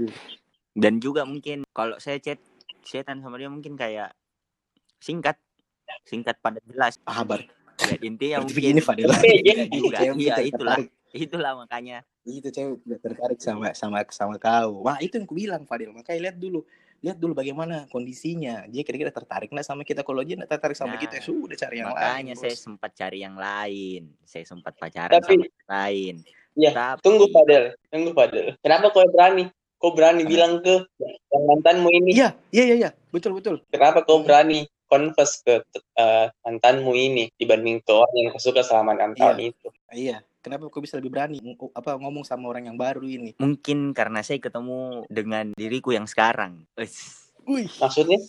[0.71, 2.39] Dan juga mungkin kalau saya chat
[2.87, 4.15] chatan sama dia mungkin kayak
[5.03, 5.35] singkat.
[6.07, 6.95] Singkat pada jelas.
[7.03, 7.43] Kabar?
[7.75, 9.11] Ya intinya mungkin begini Fadil.
[9.11, 9.97] Iya juga.
[9.99, 10.77] Iya tidak itulah.
[11.11, 12.07] Itulah makanya.
[12.23, 14.87] Itu cewek tertarik sama sama sama kau.
[14.87, 15.91] Wah itu yang ku bilang Fadil.
[15.91, 16.63] Makanya lihat dulu
[17.05, 20.99] lihat dulu bagaimana kondisinya dia kira-kira tertarik nggak sama kita kalau dia tertarik sama Nah,
[20.99, 22.61] kita ya sudah cari yang makanya lain saya bos.
[22.65, 26.15] sempat cari yang lain saya sempat pacaran Tapi- sama yang lain
[26.55, 28.55] Ya, Tapi- Tunggu Fadel, tunggu Fadel.
[28.63, 29.51] Kenapa kau berani?
[29.75, 30.87] Kau berani bilang ke
[31.29, 32.15] yang mantanmu ini?
[32.15, 35.61] iya iya iya iya betul betul Kenapa kau berani confess ke
[35.93, 39.19] eh, mantanmu ini dibanding ke orang yang kau suka selama enam Iya.
[39.19, 39.67] tahun itu?
[39.91, 43.89] iya kenapa kau bisa lebih berani ng- apa ngomong sama orang yang baru ini mungkin
[43.91, 46.69] karena saya ketemu dengan diriku yang sekarang.
[47.43, 48.21] Wih, Maksudnya?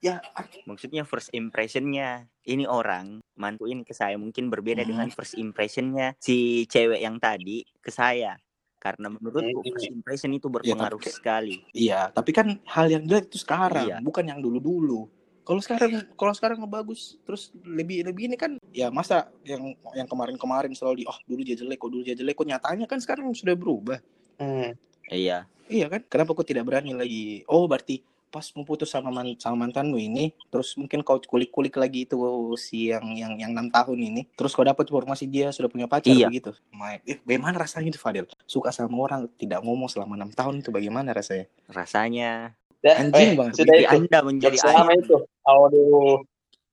[0.00, 0.18] ya
[0.64, 4.90] maksudnya first impressionnya ini orang mantu ini ke saya mungkin berbeda Hmm.
[4.90, 8.34] dengan first impressionnya si cewek yang tadi ke saya
[8.76, 9.70] karena menurutku Hmm.
[9.70, 13.96] first impression itu berpengaruh tapi- sekali Iya, tapi kan hal yang jelek itu sekarang, Iya.
[14.02, 15.06] bukan yang dulu-dulu.
[15.42, 20.70] Kalau sekarang, kalau sekarang ngebagus, terus lebih lebih ini kan, ya masa yang yang kemarin-kemarin
[20.70, 23.58] selalu di, oh dulu dia jelek, kok dulu dia jelek, kok nyatanya kan sekarang sudah
[23.58, 23.98] berubah.
[24.38, 24.74] Hmm.
[25.10, 26.04] iya Iya kan?
[26.04, 27.24] Kenapa kau tidak berani lagi?
[27.48, 32.08] Oh berarti pas mau putus sama man, sama mantanmu ini, terus mungkin kau kulik-kulik lagi
[32.08, 32.16] itu
[32.56, 36.16] si yang yang yang enam tahun ini, terus kau dapat informasi dia sudah punya pacar
[36.16, 36.32] Iya.
[36.32, 36.56] begitu.
[36.72, 38.24] My, eh, bagaimana rasanya itu Fadil?
[38.48, 41.44] Suka sama orang tidak ngomong selama enam tahun itu bagaimana rasanya?
[41.68, 43.54] rasanya Dah, Anjing eh, banget.
[43.62, 43.94] Sudah jadi itu.
[43.94, 45.16] anda menjadi Jok selama itu.
[45.46, 46.16] Aduh.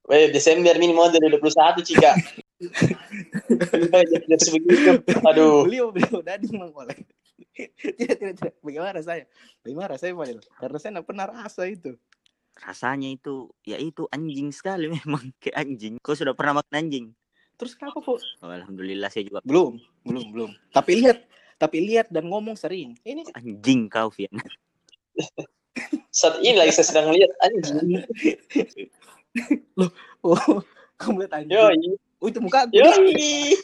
[0.09, 2.11] Weh, Desember ini mau dari 21, Cika.
[4.25, 4.91] Jok sebegitu.
[5.21, 5.69] Aduh.
[5.69, 6.97] beliau beliau dading mang oleh
[7.99, 9.25] tidak tidak tidak bagaimana rasanya
[9.63, 11.91] bagaimana rasanya Fadil karena saya nggak pernah rasa itu
[12.59, 17.05] rasanya itu ya itu anjing sekali memang kayak anjing kau sudah pernah makan anjing
[17.59, 21.27] terus kenapa kok oh, alhamdulillah saya juga belum belum belum tapi lihat
[21.59, 24.31] tapi lihat dan ngomong sering ini anjing kau Fian
[26.09, 28.03] Saat ini lagi saya sedang lihat anjing.
[30.25, 30.59] oh
[30.99, 31.55] kamu lihat anjing?
[31.55, 31.85] Yoi.
[32.19, 32.75] oh itu muka aku.
[32.75, 33.55] Yoi.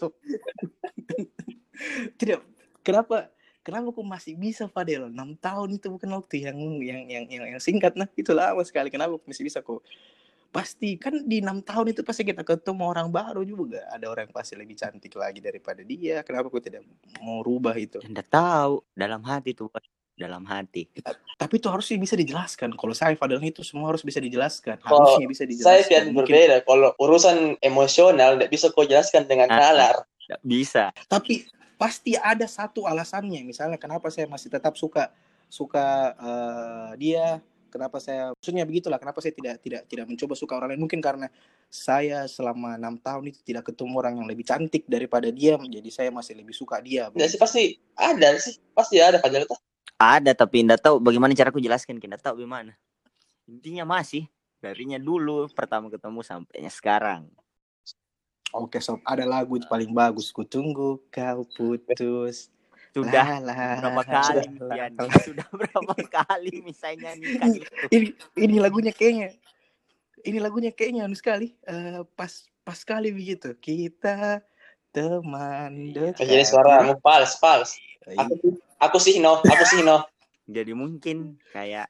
[2.22, 2.46] tidak
[2.86, 3.30] kenapa?
[3.66, 7.62] Kenapa kok masih bisa Fadil 6 tahun itu bukan waktu yang yang yang yang, yang
[7.62, 7.98] singkat.
[7.98, 8.94] Nah itu lama sekali.
[8.94, 9.82] Kenapa kok masih bisa kok?
[10.54, 13.90] Pasti kan di enam tahun itu pasti kita ketemu orang baru juga.
[13.90, 16.22] Ada orang yang pasti lebih cantik lagi daripada dia.
[16.22, 16.86] Kenapa kok tidak
[17.26, 17.98] mau rubah itu?
[18.06, 19.68] Anda tahu dalam hati tuh
[20.16, 20.88] dalam hati.
[21.36, 22.72] Tapi itu harusnya bisa dijelaskan.
[22.74, 24.80] Kalau saya Fadel itu semua harus bisa dijelaskan.
[24.80, 25.88] Kalau Harusnya bisa Saya dijelaskan.
[25.92, 26.56] pian Mungkin- berbeda.
[26.64, 29.60] Kalau urusan emosional tidak bisa kau jelaskan dengan Ah.
[29.60, 29.96] nalar.
[30.26, 30.84] Nggak bisa.
[31.06, 31.44] Tapi
[31.76, 33.44] pasti ada satu alasannya.
[33.44, 35.12] Misalnya kenapa saya masih tetap suka
[35.52, 37.44] suka eh, dia.
[37.68, 38.96] Kenapa saya maksudnya begitulah.
[38.96, 40.88] Kenapa saya tidak tidak tidak mencoba suka orang lain?
[40.88, 41.28] Mungkin karena
[41.68, 45.60] saya selama enam tahun itu tidak ketemu orang yang lebih cantik daripada dia.
[45.60, 47.12] Jadi saya masih lebih suka dia.
[47.12, 47.64] Tidak sih pasti
[48.00, 48.56] ada sih.
[48.72, 49.60] Pasti ada tuh.
[49.96, 52.76] Ada tapi nggak tahu bagaimana cara aku jelaskan, nggak tahu gimana.
[53.48, 54.28] Intinya masih
[54.60, 57.30] darinya dulu pertama ketemu sampainya sekarang.
[58.56, 60.32] Oke sob, ada lagu itu paling bagus.
[60.32, 62.52] Ku tunggu kau putus.
[62.96, 64.92] Sudah La, la, berapa kali la, Pian?
[64.96, 65.20] la.
[65.20, 67.68] Sudah berapa kali misalnya itu.
[67.92, 68.08] Ini
[68.40, 69.36] ini lagunya kayaknya
[70.24, 72.32] ini lagunya kayaknya anu sekali eh, pas
[72.64, 73.52] pas sekali begitu.
[73.60, 74.40] Kita
[74.96, 76.24] teman dekat.
[76.24, 77.76] Jadi suaramu fals, fals.
[78.16, 80.04] Aku, aku sih no, aku sih no.
[80.56, 81.90] Jadi mungkin kayak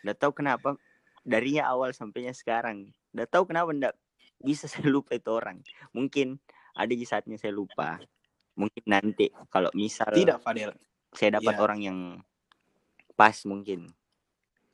[0.00, 0.78] nggak tahu kenapa
[1.22, 2.90] darinya awal sampainya sekarang.
[3.12, 3.94] Nggak tahu kenapa nggak
[4.40, 5.60] bisa saya lupa itu orang.
[5.92, 6.38] Mungkin
[6.72, 7.98] ada di saatnya saya lupa.
[8.56, 10.74] Mungkin nanti kalau misal Tidak Fadel.
[11.10, 11.62] saya dapat Iya.
[11.62, 11.98] orang yang
[13.18, 13.90] pas mungkin.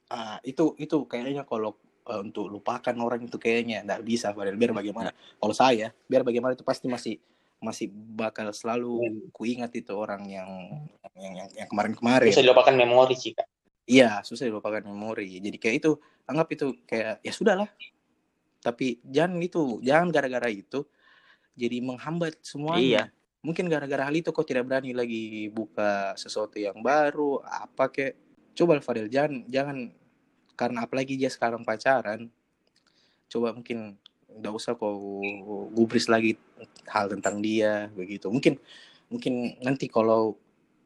[0.07, 1.74] Ah, itu itu kayaknya kalau
[2.07, 4.55] eh, untuk lupakan orang itu kayaknya nggak bisa Fadel.
[4.55, 5.11] Biar bagaimana?
[5.11, 7.16] Kalau saya, biar bagaimana itu pasti masih
[7.57, 9.01] masih bakal selalu
[9.33, 10.51] kuingat itu orang yang
[11.16, 12.29] yang yang, yang kemarin-kemarin.
[12.29, 13.45] Bisa dilupakan memori Cika.
[13.87, 15.38] Iya, susah dilupakan memori.
[15.38, 15.90] Jadi kayak itu,
[16.27, 17.71] anggap itu kayak ya sudahlah.
[18.59, 20.83] Tapi jangan itu, jangan gara-gara itu
[21.55, 22.83] jadi menghambat semuanya.
[22.83, 23.05] Iya.
[23.47, 28.19] Mungkin gara-gara hal itu kok tidak berani lagi buka sesuatu yang baru, apa kayak
[28.59, 29.95] coba Fadel jangan jangan
[30.59, 32.27] karena apalagi dia sekarang pacaran.
[33.31, 33.95] Coba mungkin
[34.37, 35.22] nggak usah kau
[35.72, 36.37] gubris lagi
[36.87, 38.29] hal tentang dia begitu.
[38.29, 38.61] Mungkin
[39.09, 40.37] mungkin nanti kalau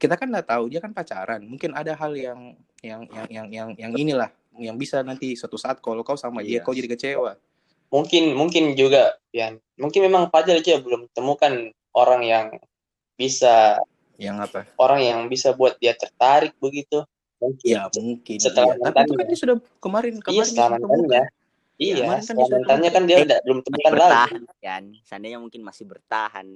[0.00, 3.68] kita kan nggak tahu dia kan pacaran, mungkin ada hal yang yang yang yang yang,
[3.76, 6.64] yang inilah yang bisa nanti suatu saat kalau kau sama dia Iya.
[6.64, 7.36] kau jadi kecewa.
[7.90, 9.58] Mungkin mungkin juga Pian.
[9.76, 12.46] Mungkin memang Fadil aja belum temukan orang yang
[13.18, 13.76] bisa
[14.20, 14.60] Yang apa?
[14.76, 17.02] orang yang bisa buat dia tertarik begitu.
[17.40, 17.66] Mungkin.
[17.66, 18.36] Ya mungkin.
[18.36, 18.92] Setelah iya.
[18.92, 21.24] Tapi kan dia sudah kemarin Iya, kemarin setelah sudah mantannya.
[21.80, 23.94] Iya, kemarin kan kan dia udah belum temukan lagi.
[23.96, 24.82] bertahan kan.
[25.00, 26.46] Seandainya mungkin masih bertahan.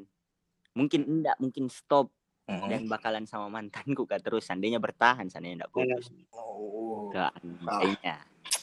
[0.77, 2.13] Mungkin enggak, mungkin stop
[2.45, 2.69] Mhm.
[2.69, 6.13] dan bakalan sama mantanku kak terus seandainya bertahan seandainya enggak putus.
[6.29, 8.17] Oh, Enggak, kayaknya.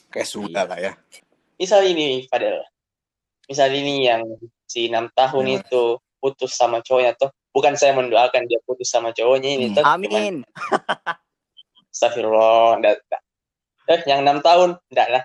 [0.08, 0.93] kayak sudah lah ya.
[1.58, 2.62] Misal ini Fadil.
[3.50, 4.21] Misal ini yang
[4.63, 7.34] si enam tahun itu putus sama cowoknya tuh.
[7.50, 9.76] Bukan saya mendoakan dia putus sama cowoknya ini Hmm.
[9.76, 9.84] tuh.
[9.84, 10.36] cuman Amin.
[11.89, 13.21] Astagfirullah, enggak, enggak.
[13.89, 15.24] Eh, yang enam tahun, enggak lah.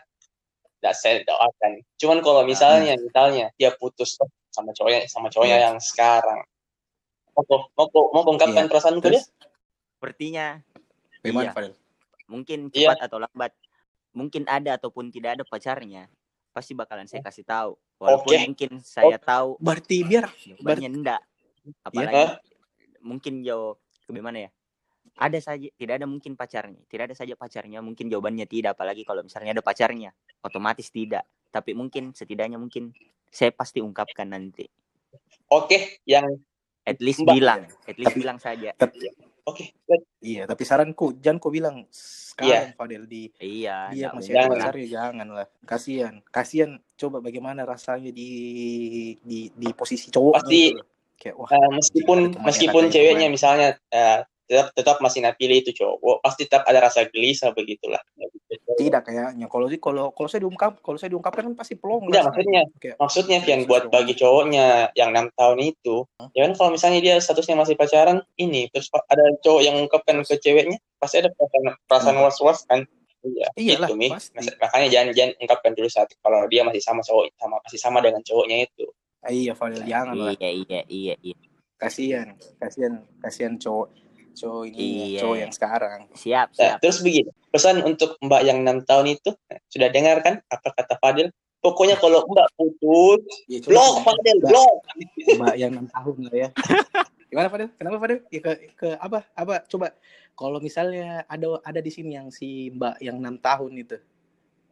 [0.87, 1.83] Enggak saya doakan.
[1.99, 4.15] Cuman kalau misalnya, misalnya dia putus
[4.55, 5.65] sama cowoknya, sama cowoknya Iya.
[5.67, 6.47] yang sekarang.
[7.35, 8.71] Mau kok- mau kok- mau ungkapkan Iya.
[8.71, 9.19] perasaan dia?
[9.99, 10.47] Sepertinya
[11.27, 11.75] bagaimana Iya.
[12.31, 12.95] Mungkin Iya.
[12.95, 13.51] cepat atau lambat
[14.15, 16.07] mungkin ada ataupun tidak ada pacarnya
[16.55, 18.39] pasti bakalan saya kasih tahu walaupun Oke.
[18.49, 21.21] mungkin saya tahu Berarti biar jawabannya enggak
[21.85, 22.27] apalagi Iya.
[23.05, 23.77] mungkin jauh
[24.09, 24.51] gimana ya
[25.17, 29.21] ada saja tidak ada mungkin pacarnya tidak ada saja pacarnya mungkin jawabannya tidak apalagi kalau
[29.21, 32.93] misalnya ada pacarnya otomatis tidak tapi mungkin setidaknya mungkin
[33.27, 34.69] saya pasti ungkapkan nanti
[35.49, 36.27] Oke, yang
[36.83, 37.33] at least Mbak.
[37.33, 38.71] bilang at least Tapi- bilang saja
[39.47, 39.65] oke.
[40.21, 44.37] iya, tapi saranku jangan kau bilang sekarang Fadel di iya dia masih usah.
[44.37, 44.59] ada Jangan.
[44.59, 45.47] pacarnya jangan lah.
[45.65, 46.15] Kasihan.
[46.29, 48.29] Kasihan coba bagaimana rasanya di
[49.23, 50.83] di di posisi cowok Pasti- gitu.
[51.17, 56.47] Kayak wah, Eh, meskipun meskipun ceweknya misalnya eh, tetap tetap masih napilih itu cowok, pasti
[56.47, 57.99] tetap ada rasa gelisah begitulah.
[58.77, 59.49] tidak kayaknya.
[59.51, 62.07] Kalau sih kalau kalau saya diungkap kalau saya diungkapkan kan pasti pelong.
[62.07, 66.05] Enggak, maksudnya Kayak, maksudnya yang buat bagi cowoknya yang enam tahun itu,
[66.37, 70.35] ya kan kalau misalnya dia statusnya masih pacaran, ini terus ada cowok yang ungkapkan ke
[70.39, 72.25] ceweknya, pasti ada perasaan perasaan Hmm.
[72.29, 72.81] was-was kan.
[73.27, 74.09] Iya, Iyalah, itu Mi.
[74.13, 74.39] pasti.
[74.39, 78.23] Makanya jangan jangan ungkapkan dulu saat kalau dia masih sama cowok sama masih sama dengan
[78.23, 78.87] cowoknya itu.
[79.27, 80.31] ah, iya Fadel jangan lah.
[80.39, 81.35] iya iya iya iya
[81.77, 83.91] Kasihan, kasihan, kasihan cowok
[84.37, 84.79] cowok ini
[85.17, 85.21] Iya.
[85.25, 86.01] cowok yang sekarang.
[86.13, 90.21] siap Nah, siap terus begini, pesan untuk Mbak yang enam tahun itu nah, sudah dengar
[90.21, 91.29] kan apa kata Fadil?
[91.57, 94.77] Pokoknya kalau Mbak putus, Ya, coba blok Fadil, Mbak- blok.
[95.41, 96.49] Mbak yang enam tahun lah ya.
[97.33, 97.69] Gimana Fadil?
[97.75, 98.19] Kenapa Fadil?
[98.31, 99.19] Ya, ke, ke apa?
[99.35, 99.55] Apa?
[99.67, 99.91] Coba
[100.37, 103.97] kalau misalnya ada ada di sini yang si Mbak yang enam tahun itu,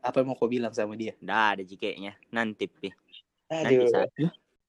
[0.05, 1.16] apa yang mau kau bilang sama dia?
[1.18, 2.92] Nggak ada jikeknya nanti pi
[3.48, 3.90] nanti Aduh.
[3.90, 4.11] saat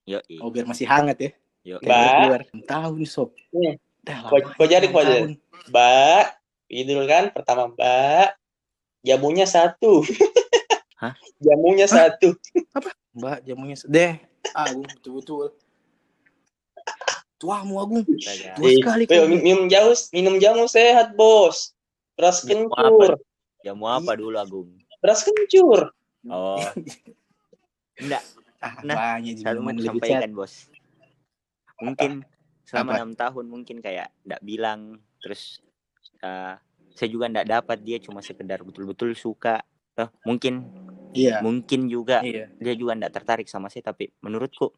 [0.05, 1.31] yo Oh biar masih hangat ya.
[1.61, 3.35] yo enam tahun sob.
[3.53, 3.77] Iya.
[4.05, 5.33] Dah Kau- ya, jadi kau jadi.
[5.65, 6.23] Mbak,
[6.69, 8.37] itu dulu kan pertama Mbak,
[9.01, 10.05] jamunya satu.
[11.01, 11.17] Hah?
[11.41, 12.37] Jamunya satu.
[13.17, 14.21] Mbak jamunya se- deh.
[14.53, 15.47] Ah, betul betul.
[17.35, 18.47] tuamu Agung tua sekali
[19.27, 21.75] mi- minum jamu, minum jamu sehat, Bos.
[22.15, 23.19] Beras Jamu kencur.
[23.75, 24.69] Mau apa dulu Agung?
[25.03, 25.91] Beras kencur.
[26.31, 26.63] Oh,
[28.01, 28.23] enggak.
[28.63, 29.75] ah, Nah, banyak Satu mau
[30.33, 30.53] bos.
[31.83, 32.23] Mungkin
[32.65, 34.79] selama enam tahun mungkin kayak enggak bilang
[35.21, 35.61] terus
[36.25, 36.57] eh,
[36.95, 39.61] saya juga enggak dapat dia cuma sekedar betul-betul suka.
[39.95, 40.65] Eh, mungkin
[41.15, 41.39] iya.
[41.39, 42.51] mungkin juga iya.
[42.59, 44.73] dia juga enggak tertarik sama saya tapi menurutku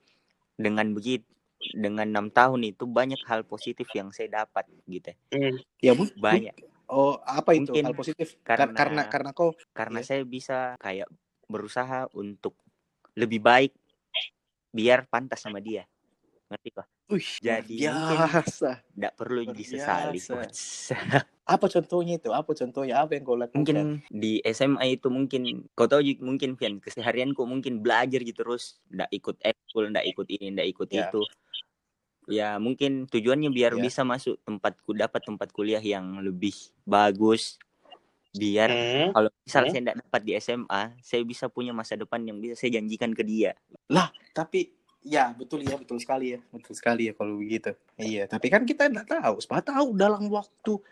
[0.59, 1.25] dengan begitu
[1.73, 5.09] dengan enam tahun itu banyak hal positif yang saya dapat gitu.
[5.33, 5.57] Hmm.
[5.81, 6.53] ya bu banyak.
[6.85, 8.37] oh apa itu Mungkin hal positif?
[8.45, 10.07] Kar- karena- karena karena kau karena Iya.
[10.07, 11.09] saya bisa kayak
[11.49, 12.53] berusaha untuk
[13.17, 13.73] lebih baik
[14.69, 15.89] biar pantas sama dia.
[16.47, 18.83] Ngerti kok Wih, Jadi biasa.
[18.99, 20.19] enggak perlu disesali.
[21.47, 22.35] Apa contohnya itu?
[22.35, 22.99] Apa contohnya?
[22.99, 23.55] Apa yang kau lakukan?
[23.55, 23.77] mungkin
[24.11, 29.07] di SMA itu mungkin kau tahu juga mungkin Vian keseharianku mungkin belajar gitu terus ndak
[29.15, 31.07] ikut ekskul ndak ikut ini ndak ikut Ya.
[31.07, 31.21] itu
[32.27, 33.87] ya mungkin tujuannya biar Ya.
[33.87, 36.51] bisa masuk tempatku dapat tempat kuliah yang lebih
[36.83, 37.55] bagus
[38.35, 39.09] biar Hmm.
[39.15, 39.71] kalau misal Hmm.
[39.71, 43.23] saya ndak dapat di SMA saya bisa punya masa depan yang bisa saya janjikan ke
[43.23, 43.55] dia
[44.35, 44.76] Tapi
[45.07, 47.71] ya betul ya betul sekali ya betul sekali ya kalau begitu.
[47.95, 48.27] Iya.
[48.27, 49.35] Tapi kan kita nggak tahu.
[49.39, 50.83] Siapa tahu dalam waktu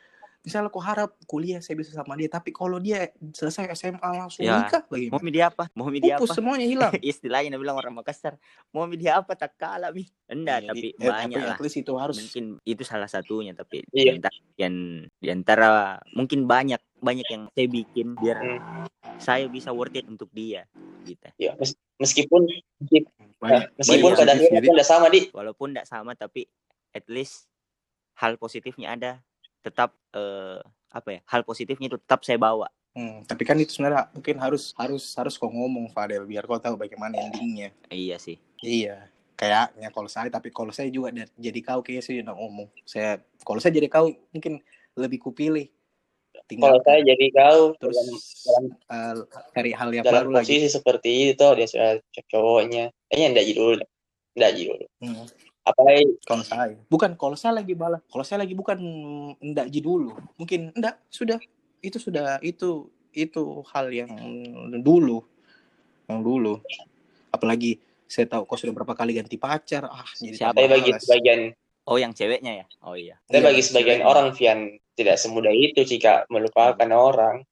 [0.46, 4.62] misalnya kau harap kuliah saya bisa sama dia, tapi kalau dia selesai SMA langsung Ya.
[4.62, 5.20] nikah mau bagaimana?
[5.20, 6.94] mi dia apa mau dia Pupus apa semuanya hilang.
[7.04, 8.38] istilahnya bilang orang Makassar
[8.70, 11.62] mau mi dia apa tak kalah mi enggak Iya, tapi eh, banyak tapi lah at
[11.62, 14.76] least itu harus mungkin itu salah satunya tapi di antara, yang
[15.18, 15.70] di antara
[16.12, 18.86] mungkin banyak banyak yang saya bikin biar Hmm.
[19.18, 20.70] saya bisa worth it untuk dia
[21.02, 22.46] gitu Ya, mes- meskipun
[23.36, 23.74] banyak.
[23.76, 24.46] meskipun banyak pada positif.
[24.46, 26.46] akhirnya Jadi, udah sama di walaupun tidak sama tapi
[26.92, 27.50] at least
[28.16, 29.12] hal positifnya ada
[29.66, 30.62] tetap eh,
[30.94, 34.72] apa ya hal positifnya itu tetap saya bawa hmm, tapi kan itu sebenarnya mungkin harus
[34.78, 37.74] harus harus kau ngomong Fadel biar kau tahu bagaimana endingnya.
[37.90, 38.98] iya sih Iya,
[39.38, 42.68] kayaknya kalau saya tapi kalau saya juga jadi kau kayaknya saya udah ngomong.
[42.82, 44.58] Saya kalau saya jadi kau mungkin
[44.98, 45.70] lebih kupilih.
[46.46, 49.14] kalau saya jadi kau terus dalam, dalam, uh,
[49.56, 50.52] cari hal yang dalam baru lagi.
[50.52, 51.92] posisi seperti itu dia sudah
[52.30, 53.86] cowoknya kayaknya enggak dulu
[54.38, 55.26] enggak dulu Hmm,
[55.66, 58.00] apalagi kalau saya bukan kalau saya lagi balas.
[58.08, 58.78] Kalau saya lagi bukan
[59.42, 60.14] ndak ji dulu.
[60.38, 61.42] Mungkin ndak sudah.
[61.82, 64.14] Itu sudah itu itu hal yang
[64.80, 65.26] dulu.
[66.06, 66.54] Yang dulu.
[67.30, 69.90] Apalagi saya tahu kau sudah berapa kali ganti pacar.
[69.90, 70.54] Ah, jadi Siapa?
[70.56, 71.42] tambah bagi sebagian?
[71.86, 72.66] Oh yang ceweknya ya?
[72.82, 73.18] Oh iya.
[73.26, 74.10] Tapi Iya, bagi sebagian ceweknya.
[74.10, 74.60] orang Vian.
[74.96, 77.44] Tidak semudah itu jika melupakan orang.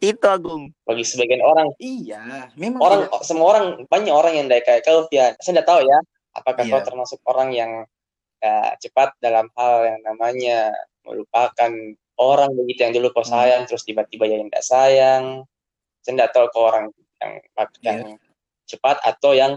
[0.00, 0.72] Itu Agung.
[0.88, 1.68] Bagi sebagian orang.
[1.76, 5.36] Iya, memang orang tidak- semua orang banyak orang yang dari kayak kau Vian.
[5.44, 5.98] Saya tidak tahu ya
[6.32, 6.72] apakah Iya.
[6.78, 7.70] kau termasuk orang yang
[8.40, 10.72] ya, cepat dalam hal yang namanya
[11.04, 11.72] melupakan
[12.20, 13.32] orang begitu yang dulu kau Hmm.
[13.34, 15.24] sayang terus tiba-tiba yang tidak sayang
[16.00, 16.88] saya tidak tahu kau orang
[17.20, 17.64] yang Iya.
[17.84, 17.98] yang
[18.64, 19.52] cepat atau yang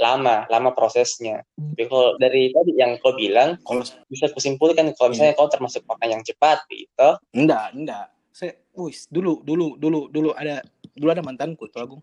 [0.00, 5.36] lama lama prosesnya tapi kalau dari tadi yang kau bilang kalau bisa kusimpulkan kalau misalnya
[5.36, 8.06] kau termasuk orang yang cepat gitu Enggak, enggak.
[8.32, 10.64] Saya, wis, dulu, dulu, dulu, dulu ada,
[10.96, 12.00] dulu ada mantanku tuh Agung.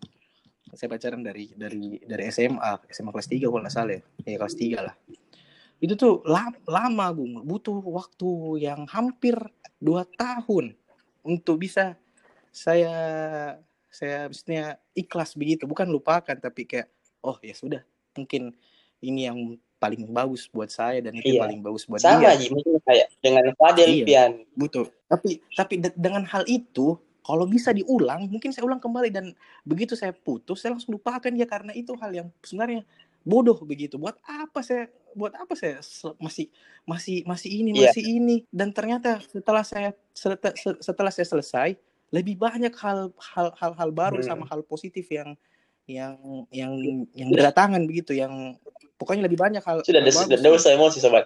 [0.72, 4.02] Saya pacaran dari dari dari SMA, SMA kelas 3 kalau nggak salah ya.
[4.24, 4.94] Ya kelas 3 lah.
[5.80, 8.30] Itu tuh lama, lama Agung, butuh waktu
[8.60, 9.34] yang hampir
[9.80, 10.76] dua tahun
[11.22, 11.96] untuk bisa
[12.50, 12.92] saya
[13.88, 16.86] saya maksudnya ikhlas begitu, bukan lupakan tapi kayak
[17.20, 17.82] oh ya sudah,
[18.14, 18.54] mungkin
[19.00, 19.38] ini yang
[19.80, 21.40] paling bagus buat saya dan itu Iya.
[21.40, 22.52] paling bagus buat sama dia.
[22.52, 24.04] Mungkin kayak dengan Fadel Iya.
[24.04, 24.92] Pian Betul.
[25.08, 29.92] Tapi tapi de- dengan hal itu kalau bisa diulang, mungkin saya ulang kembali dan begitu
[29.94, 32.82] saya putus, saya langsung lupakan dia karena itu hal yang sebenarnya
[33.22, 34.00] bodoh begitu.
[34.00, 35.82] Buat apa saya buat apa saya
[36.22, 36.46] masih
[36.86, 37.90] masih masih ini Iya.
[37.90, 41.68] masih ini dan ternyata setelah saya setelah, saya selesai
[42.14, 44.28] lebih banyak hal hal hal, hal baru Hmm.
[44.30, 45.34] sama hal positif yang
[45.90, 46.14] yang
[46.54, 46.72] yang
[47.10, 48.54] yang berdatangan begitu yang
[48.94, 51.24] pokoknya lebih banyak hal sudah hal ada bagus sudah usah emosi sobat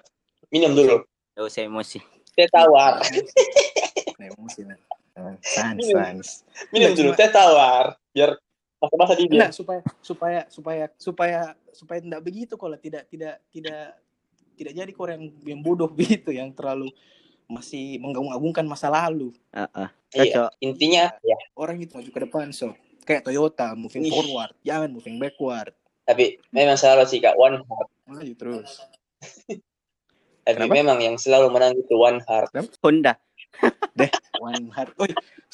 [0.49, 1.05] minum dulu
[1.37, 2.01] oh saya emosi
[2.33, 3.05] teh tawar
[4.17, 4.81] emosi nah.
[5.15, 5.95] Nah, sans Minum.
[5.95, 6.29] sans
[6.75, 8.35] minum dulu teh tawar biar
[8.83, 13.95] masa-masa di dia Enggak, supaya supaya supaya supaya supaya tidak begitu kalau tidak tidak tidak
[14.59, 16.91] tidak jadi kau yang yang bodoh begitu yang terlalu
[17.47, 19.31] masih mengagungkan masa lalu.
[19.55, 19.89] Heeh.
[20.17, 20.51] iya Cocok.
[20.65, 21.37] intinya ya?
[21.55, 22.75] Orang itu maju ke depan so.
[23.05, 24.11] Kayak Toyota moving Ih.
[24.11, 24.51] forward.
[24.65, 25.77] Jangan moving backward.
[26.09, 27.37] Tapi memang selalu sih kak.
[27.37, 27.89] One heart.
[28.09, 28.81] Maju terus.
[30.45, 30.73] Tapi Kenapa?
[30.77, 32.53] memang yang selalu menang itu one heart.
[32.85, 33.17] Honda
[34.43, 35.11] one heart Oi,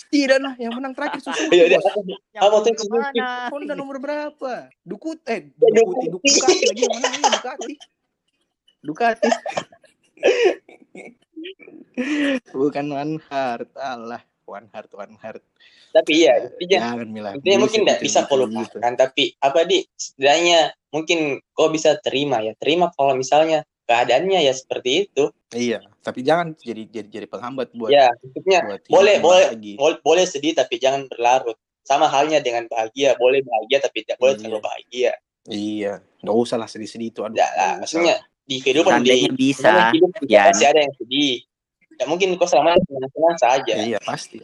[0.09, 1.93] tidak lah yang menang terakhir Suzuki iya dia bos.
[2.37, 3.21] Apa tuh Suzuki?
[3.21, 3.53] mana?
[3.53, 4.73] Honda nomor berapa?
[4.83, 5.53] Dukut eh.
[5.57, 7.75] Dukuti Ducati lagi yang menang ini Ducati
[8.81, 9.31] Ducati
[12.57, 15.45] bukan one heart Allah one heart one heart
[15.91, 17.09] tapi iya intinya jangan.
[17.11, 18.47] bilang intinya mungkin tidak bisa kau gitu.
[18.47, 19.83] lupakan tapi apa di?
[19.99, 22.55] Setidaknya mungkin kau bisa terima ya.
[22.55, 25.35] Terima kalau misalnya keadaannya ya seperti itu.
[25.51, 29.73] Iya, tapi jangan jadi jadi jadi penghambat buat ya, maksudnya buat boleh boleh lagi.
[29.75, 31.59] boleh boleh sedih tapi jangan berlarut.
[31.83, 34.41] Sama halnya dengan bahagia, boleh bahagia tapi tidak boleh Iya.
[34.47, 35.13] terlalu bahagia.
[35.51, 37.21] Iya, nggak usah lah sedih-sedih itu.
[37.27, 38.15] Aduh, Tidak lah, maksudnya
[38.47, 40.47] di kehidupan di Seandainya bisa, kita Yan.
[40.55, 41.35] pasti ada yang sedih.
[41.99, 43.75] Ya mungkin kau selama ini senang-senang saja.
[43.75, 44.39] Iya pasti.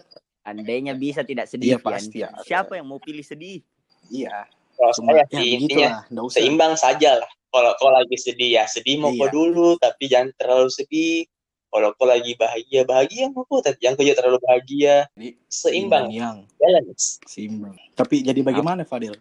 [0.46, 1.74] andainya bisa tidak sedih.
[1.74, 2.30] Iya, pasti ya.
[2.46, 3.66] Siapa yang mau pilih sedih?
[4.14, 4.46] Iya.
[4.78, 5.90] Kalau saya ya sih intinya
[6.30, 7.30] seimbang saja lah.
[7.56, 9.32] Kalau kau lagi sedih ya sedih mau kau Iya.
[9.32, 11.24] dulu, tapi jangan terlalu sedih.
[11.72, 15.08] Kalau kau lagi bahagia bahagia mau kau, tapi jangan kau juga terlalu bahagia.
[15.16, 17.16] Jadi, Seimbang, yang balance.
[17.24, 17.72] seimbang.
[17.96, 19.16] Tapi jadi bagaimana Fadil?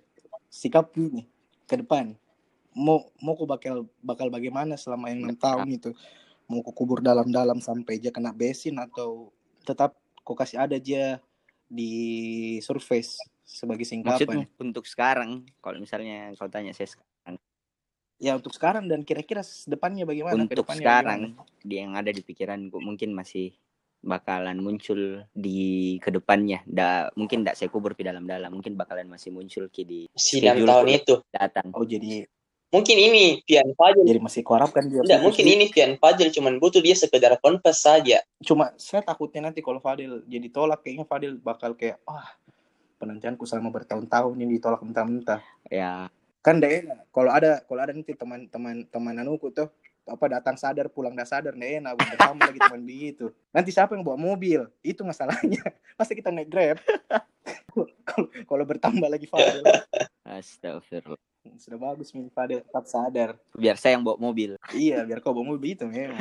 [0.51, 1.23] Sikap ini
[1.63, 2.11] ke depan.
[2.75, 5.95] Mau mau kau bakal bakal bagaimana selama yang enam tahun itu?
[6.51, 9.31] Mau kau kubur dalam-dalam sampai dia kena besin atau
[9.63, 9.95] tetap
[10.27, 11.23] kau kasih ada aja
[11.71, 11.91] di
[12.59, 13.15] surface
[13.47, 14.43] sebagai singkapan?
[14.59, 17.14] Untuk sekarang, kalau misalnya kau tanya saya sekarang,
[18.15, 20.39] Ya untuk sekarang dan kira-kira depannya bagaimana?
[20.39, 21.67] untuk Ke depannya sekarang bagaimana?
[21.67, 23.51] yang ada di pikiranku mungkin masih
[24.05, 26.61] bakalan muncul di ke depannya.
[26.63, 30.61] Da, mungkin tidak saya kubur di dalam-dalam, mungkin bakalan masih muncul ki di Si enam
[30.61, 31.15] Schedule tahun itu.
[31.33, 31.67] datang.
[31.75, 32.23] Oh jadi
[32.73, 34.03] Mungkin ini Pian Fajr.
[34.03, 34.99] jadi masih kuharapkan dia.
[34.99, 38.19] Tidak, mungkin ini Pian Fajr cuman butuh dia sekedar confess saja.
[38.43, 42.35] cuma saya takutnya nanti kalau Fadil jadi tolak kayaknya Fadil bakal kayak ah
[42.99, 45.39] penantianku selama bertahun-tahun ini ditolak mentah-mentah
[45.71, 46.11] Ya,
[46.45, 49.65] kan deh kalau ada kalau ada nanti teman-teman teman anuku tuh
[50.05, 54.05] apa datang sadar pulang dah sadar deh enak bertambah lagi teman begitu nanti siapa yang
[54.05, 54.69] bawa mobil?
[54.79, 55.65] Itu masalahnya.
[55.97, 56.77] Masa kita naik grab?
[58.05, 59.65] Kalau kalau bertambah lagi Fadil
[60.23, 61.19] astagfirullah.
[61.57, 62.61] sudah bagus nih Fadil.
[62.61, 63.29] Tetap sadar.
[63.51, 64.57] Biar saya yang bawa mobil.
[64.71, 66.15] iya biar kau bawa mobil itu memang.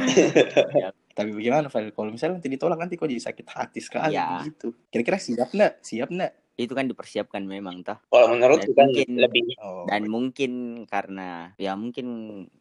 [1.12, 1.92] Tapi bagaimana Fadil?
[1.92, 4.42] Kalau misalnya nanti ditolak nanti kau jadi sakit hati sekali Ya.
[4.42, 4.72] gitu.
[4.88, 5.72] Kira-kira siap nggak?
[5.80, 7.98] Siap nggak Itu kan dipersiapkan memang toh.
[8.06, 10.52] Kalau menurutku Dan kan mungkin- lebih oh, Dan mungkin
[10.86, 12.06] karena ya mungkin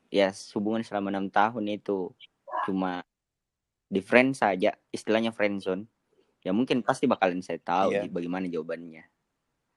[0.10, 2.10] ya hubungan selama enam tahun itu
[2.65, 3.06] cuma
[3.86, 5.86] di friend saja, istilahnya friendzone.
[6.41, 8.01] Ya mungkin pasti bakalan saya tahu Iya.
[8.06, 9.06] nih bagaimana jawabannya.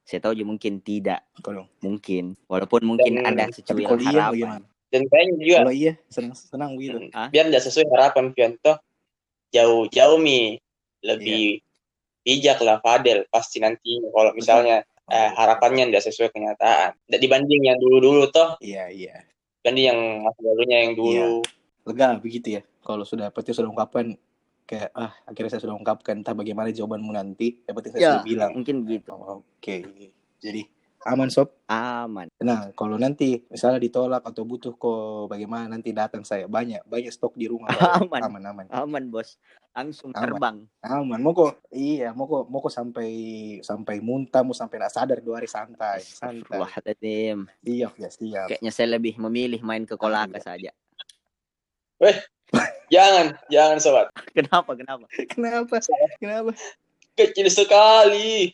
[0.06, 2.38] Saya tahu juga mungkin tidak, kalau mungkin.
[2.48, 4.32] Walaupun mungkin Dan- ada secuil kalau iya harapan.
[4.32, 8.78] bagaimana dan kayaknya juga kalau iya senang senang gitu biar tidak sesuai harapan Pian toh
[9.50, 10.62] jauh-jauh mi
[11.02, 11.58] lebih
[12.26, 16.98] bijak lah Fadel pasti nanti kalau misalnya eh, harapannya tidak sesuai kenyataan.
[17.06, 19.22] Tidak dibanding yang dulu-dulu toh, iya iya.
[19.62, 21.46] Dibanding yang masa lalunya yang dulu.
[21.86, 22.62] lega begitu ya.
[22.82, 24.18] Kalau sudah berarti sudah ungkapan
[24.66, 27.62] kayak ah akhirnya saya sudah ungkapkan entah bagaimana jawabanmu nanti.
[27.62, 28.50] Yang penting saya Ya, sudah bilang.
[28.58, 29.10] mungkin gitu.
[29.14, 29.76] Oh, oke.
[30.42, 30.60] Jadi
[31.06, 32.26] aman sob Aman.
[32.42, 37.38] nah kalau nanti misalnya ditolak atau butuh kok bagaimana nanti datang saya banyak banyak stok
[37.38, 37.70] di rumah.
[38.02, 38.22] Aman.
[38.26, 39.38] aman aman Aman, Bos.
[39.70, 40.22] Langsung Aman.
[40.22, 40.56] terbang.
[40.82, 43.10] aman mau kok iya mau kok mau kok sampai
[43.62, 47.38] sampai muntah mau sampai nak sadar dua hari santai santai Astagfirullahaladzim.
[47.62, 50.74] iya ya siap Kayaknya saya lebih memilih main ke Kolaka saja.
[52.86, 54.06] Jangan, jangan sobat.
[54.36, 55.04] kenapa Kenapa?
[55.34, 55.76] Kenapa?
[56.20, 56.50] kenapa
[57.16, 58.52] Kecil sekali.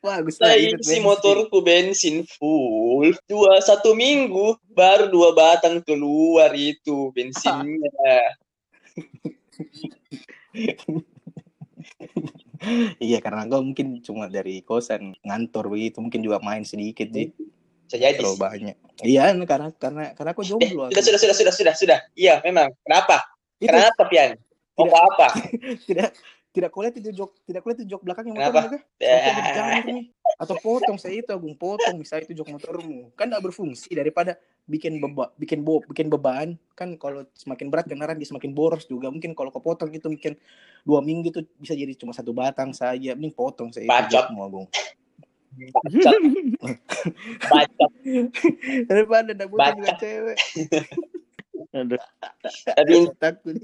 [0.00, 1.00] Bagus lah Saya isi bensin.
[1.04, 3.12] motorku bensin full.
[3.28, 8.36] Dua satu minggu baru dua batang keluar itu bensinnya.
[13.00, 17.32] iya karena kau mungkin cuma dari kosan ngantor begitu mungkin juga main sedikit sih
[17.88, 18.20] Bisa jadi.
[18.20, 21.98] terlalu banyak iya karena karena karena kau Eh, jomblo sudah, sudah, sudah, sudah, sudah, sudah.
[22.12, 22.68] Iya, memang.
[22.84, 23.24] Kenapa?
[23.60, 24.30] itu Kenapa, Pian?
[24.76, 25.28] Mau apa?
[25.88, 26.12] tidak
[26.50, 28.02] tidak kulihat itu jok tidak kulihat itu jok?
[28.98, 30.04] Saya jadi jamur nih.
[30.40, 35.02] Atau potong saya itu agung potong misalnya itu jok motormu kan tidak berfungsi daripada bikin
[35.02, 39.34] beba bikin bo bikin beban kan kalau semakin berat kendaraan dia semakin boros juga mungkin
[39.34, 40.38] kalau kau potong itu mungkin
[40.86, 44.10] dua minggu itu bisa jadi cuma satu batang saja mending potong saya itu Bacot.
[44.14, 44.66] jokmu agung
[45.50, 46.14] Bacot.
[47.50, 47.90] Bacot.
[48.86, 50.38] daripada tidak butuh cewek
[51.70, 52.02] Aduh.
[52.66, 53.56] Tapi takut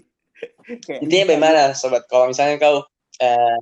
[1.03, 2.05] intinya bagaimana, sobat?
[2.11, 2.85] Kalau misalnya kau
[3.23, 3.59] eh,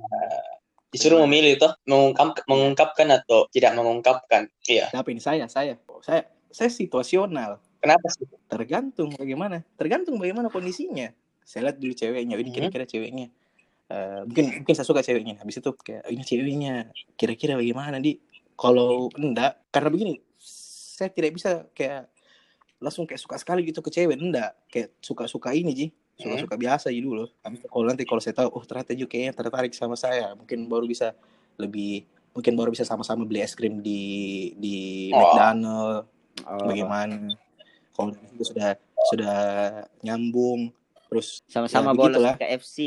[0.91, 4.87] disuruh memilih tuh mengungkap, mengungkapkan atau tidak mengungkapkan, iya.
[4.91, 7.59] Siapa ini saya saya saya saya situasional.
[7.83, 8.25] Kenapa sih?
[8.49, 9.61] tergantung bagaimana.
[9.77, 11.11] Tergantung bagaimana kondisinya.
[11.45, 12.55] Saya lihat dulu ceweknya ini Mhm.
[12.57, 13.27] kira-kira ceweknya.
[13.85, 15.37] Eh, mungkin mungkin saya suka ceweknya.
[15.37, 16.73] Habis itu kayak ini ceweknya.
[17.13, 18.17] Kira-kira bagaimana di?
[18.55, 22.07] Kalau enggak karena begini saya tidak bisa kayak
[22.79, 24.17] langsung kayak suka sekali gitu ke cewek.
[24.17, 24.57] Enggak.
[24.71, 27.27] Kayak suka-suka ini ji suka-suka biasa aja dulu.
[27.43, 30.31] Habis itu kalau nanti kalau saya tahu oh ternyata juga kayaknya tertarik sama saya.
[30.33, 31.11] Mungkin baru bisa
[31.55, 34.01] lebih mungkin baru bisa sama-sama beli es krim di
[34.55, 34.75] di
[35.11, 35.19] Oh.
[35.19, 36.07] McDonald.
[36.43, 37.31] Oh, bagaimana?
[37.95, 38.75] Kalau itu sudah
[39.07, 39.37] sudah
[40.01, 40.71] nyambung.
[41.07, 42.77] Terus Sama-sama Ya, bolos ke FC.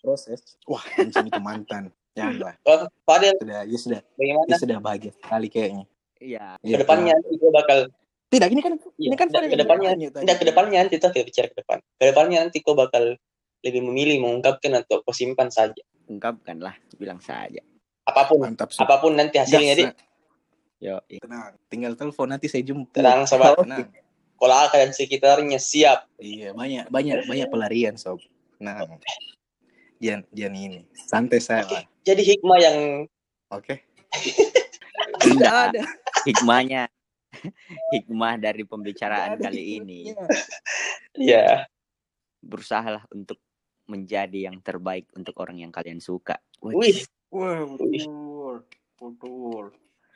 [0.00, 1.92] proses wah anjing itu mantan.
[2.16, 2.88] Janganlah Oh,
[3.44, 4.00] sudah ya sudah.
[4.16, 4.48] Bagaimana?
[4.48, 5.84] ya sudah bahagia sekali kayaknya.
[6.20, 6.46] Iya.
[6.64, 7.78] ya, Ke depannya kau bakal
[8.30, 9.90] Tidak, ini kan Iya, ini kan ke depannya.
[9.98, 11.78] Tidak, ke depannya nanti kita tidak bicara ke depan.
[11.98, 13.18] Ke depannya nanti kau bakal
[13.66, 15.82] lebih memilih mengungkapkan atau kau simpan saja.
[16.06, 17.58] Ungkapkanlah, bilang saja.
[18.06, 18.86] Apa pun, Mantap, Sob.
[18.86, 19.94] apa pun nanti hasilnya, Dik.
[20.80, 22.96] Yo, Tenang, tinggal telepon nanti saya jemput.
[22.96, 23.58] Tenang, sobat.
[23.58, 23.90] Tenang.
[24.40, 26.08] Kalau dan sekitarnya siap.
[26.16, 28.24] Iya, banyak banyak banyak pelarian, sob.
[28.56, 28.88] Nah,
[30.00, 30.80] jangan jangan ini.
[30.96, 31.76] Santai saya, Oke.
[31.76, 31.84] lah.
[32.08, 32.76] Jadi hikmah yang
[33.52, 33.84] Oke.
[35.20, 35.82] Tidak ada.
[36.24, 36.88] hikmahnya.
[37.90, 40.00] Hikmah dari pembicaraan kali ini.
[41.14, 41.64] ya
[42.50, 43.38] Berusahalah untuk
[43.84, 46.38] menjadi yang terbaik untuk orang yang kalian suka.
[46.62, 48.62] Wih, betul.
[48.96, 49.64] Betul.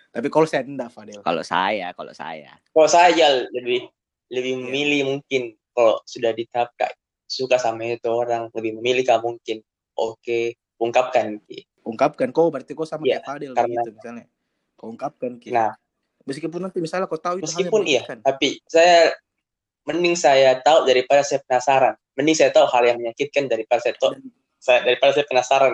[0.09, 1.21] Tapi kalau saya enggak, Fadil.
[1.21, 2.55] Kalau saya, kalau saya.
[2.71, 3.89] kalau saya lebih
[4.31, 4.62] lebih Iya.
[4.62, 6.95] memilih mungkin kalau sudah di tahap kayak
[7.27, 9.59] suka sama itu orang lebih memilih kamu mungkin
[9.95, 10.39] oke
[10.79, 11.67] ungkapkan Ki.
[11.83, 14.27] Ungkapkan kau berarti kau sama Iya, kayak Fadil karena- gitu misalnya.
[14.75, 15.51] Kau ungkapkan, Ki.
[15.51, 15.75] Nah,
[16.25, 18.18] Meskipun nanti misalnya kau tahu itu hal yang meskipun iya menyakitkan.
[18.25, 19.12] tapi saya
[19.85, 24.16] mending saya tahu daripada saya penasaran mending saya tahu hal yang menyakitkan daripada saya tahu
[24.16, 25.72] Dan, saya daripada saya penasaran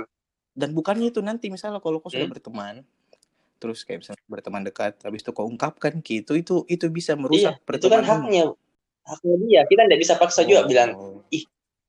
[0.50, 2.34] dan bukannya itu nanti misalnya kalau kau sudah Hmm.
[2.34, 2.74] berteman
[3.62, 7.54] terus kayak misalnya berteman dekat habis itu kau ungkapkan gitu itu itu bisa iya merusak
[7.62, 8.50] itu kan haknya
[9.06, 11.22] haknya dia kita tidak bisa paksa juga bilang Oh.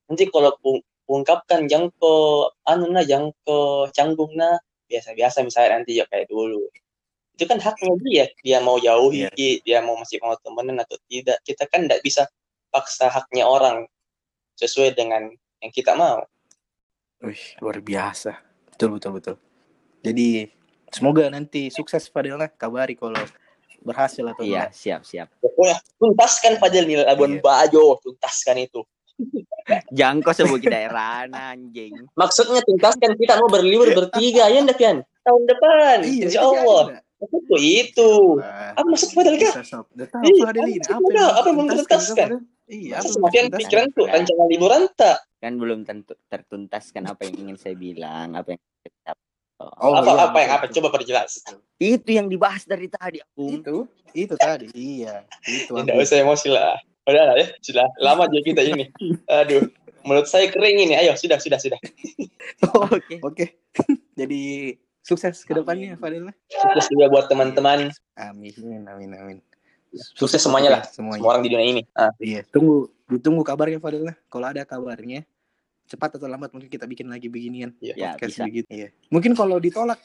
[0.05, 2.13] nanti kalau pu- ungkapkan jangan ke
[2.69, 3.57] anu nah jangan ke
[3.95, 6.67] canggung nah biasa-biasa misalnya nanti ya kayak dulu
[7.41, 9.29] itu kan haknya dia dia mau jauhi Iya.
[9.33, 12.29] Ki, dia mau masih mau temenan atau tidak kita kan tidak bisa
[12.69, 13.89] paksa haknya orang
[14.55, 15.25] sesuai dengan
[15.57, 16.21] yang kita mau
[17.19, 18.33] Wih, luar biasa.
[18.69, 19.35] Betul, betul, betul.
[20.01, 20.49] Jadi,
[20.89, 22.49] semoga nanti sukses Fadil lah.
[22.49, 23.21] Kabari kalau
[23.79, 24.73] berhasil atau Iya, enggak.
[24.73, 25.27] siap, siap.
[25.37, 27.05] pokoknya tuntaskan Fadil nih Iya.
[27.09, 28.81] Labuan Bajo tuntaskan itu
[29.93, 31.93] Jangan kau sebut daerah anjing.
[32.17, 36.83] maksudnya tuntaskan kita mau berlibur bertiga ya ndak Yan tahun depan Iya, insya itu Allah
[36.89, 38.11] jadi, itu itu
[38.73, 39.53] apa maksud Fadil kah
[40.21, 40.81] Iya, Fadil ini.
[40.81, 42.17] maksud Apa yang?
[42.17, 42.39] Fadil?
[42.71, 47.73] Iya, semakin pikiran tuh rancangan liburan tak Kan belum tentu tertuntaskan apa yang ingin saya
[47.73, 49.13] bilang, apa yang kita
[49.61, 51.31] Oh, apa iya, apa yang betul, apa coba perjelas
[51.77, 53.61] Itu yang dibahas dari tadi, Agung.
[53.61, 53.77] Itu,
[54.17, 54.73] itu tadi.
[54.73, 55.69] Iya, itu.
[55.77, 56.01] tidak aku.
[56.01, 58.85] usah emosi lah udah lah ya sudah lama juga kita ini
[59.25, 59.65] aduh
[60.05, 61.79] mulut saya kering ini ayo sudah sudah sudah
[62.93, 63.17] Oke.
[63.25, 63.45] Oke.
[64.13, 65.99] Jadi sukses ke depannya Amin.
[65.99, 66.23] Fadil.
[66.47, 68.53] sukses juga buat teman-teman Amin,
[68.85, 69.37] amin, amin.
[69.91, 71.19] sukses semuanya lah Semuanya.
[71.19, 74.15] semua orang di dunia ini ah, Iya, tunggu ditunggu kabarnya Fadil lah.
[74.31, 75.27] Kalau ada kabarnya,
[75.83, 77.91] cepat atau lambat mungkin kita bikin lagi beginian iya.
[77.93, 78.43] Ya, podcast bisa.
[78.47, 78.67] begitu.
[78.71, 78.87] Iya.
[79.11, 79.99] Mungkin kalau ditolak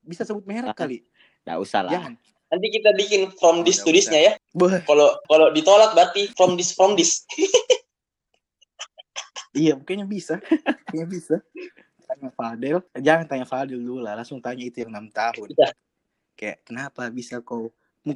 [0.00, 0.78] bisa sebut merek Ah.
[0.78, 1.02] kali.
[1.42, 1.92] Nggak usah lah.
[1.92, 2.14] Jangan.
[2.46, 6.70] nanti kita bikin from this to this-nya ya Boh, kalau kalau ditolak berarti from this
[6.70, 7.26] from this
[9.50, 10.38] iya, mungkin bisa.
[10.86, 11.36] Kayaknya bisa.
[12.16, 12.76] Tanya Fadil.
[12.96, 15.52] Eh, Jangan tanya Fadil dulu lah, langsung tanya itu yang enam tahun.
[15.52, 15.68] Iya.
[16.32, 17.68] Kayak kenapa bisa kau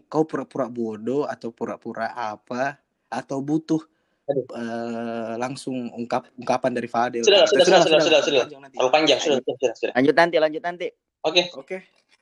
[0.07, 2.79] kau pura-pura bodoh atau pura-pura apa
[3.11, 3.83] atau butuh
[4.31, 7.27] eh, langsung ungkap ungkapan dari Fadil.
[7.27, 8.71] Sudah, Ah, sudah, sudah, sudah, sudah, sudah.
[8.73, 9.43] Kalau panjang sudah
[9.77, 9.93] sudah.
[9.93, 10.87] Lanjut nanti, lanjut nanti.
[11.21, 11.77] oke Oke,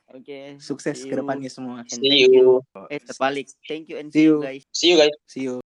[0.09, 0.57] Oke.
[0.57, 1.21] sukses See ke you.
[1.21, 1.85] depannya semua.
[1.85, 3.47] And see thank you Eh, terbalik.
[3.63, 4.41] Thank you and See see you.
[4.41, 4.63] you guys.
[4.73, 5.61] see you guys See you.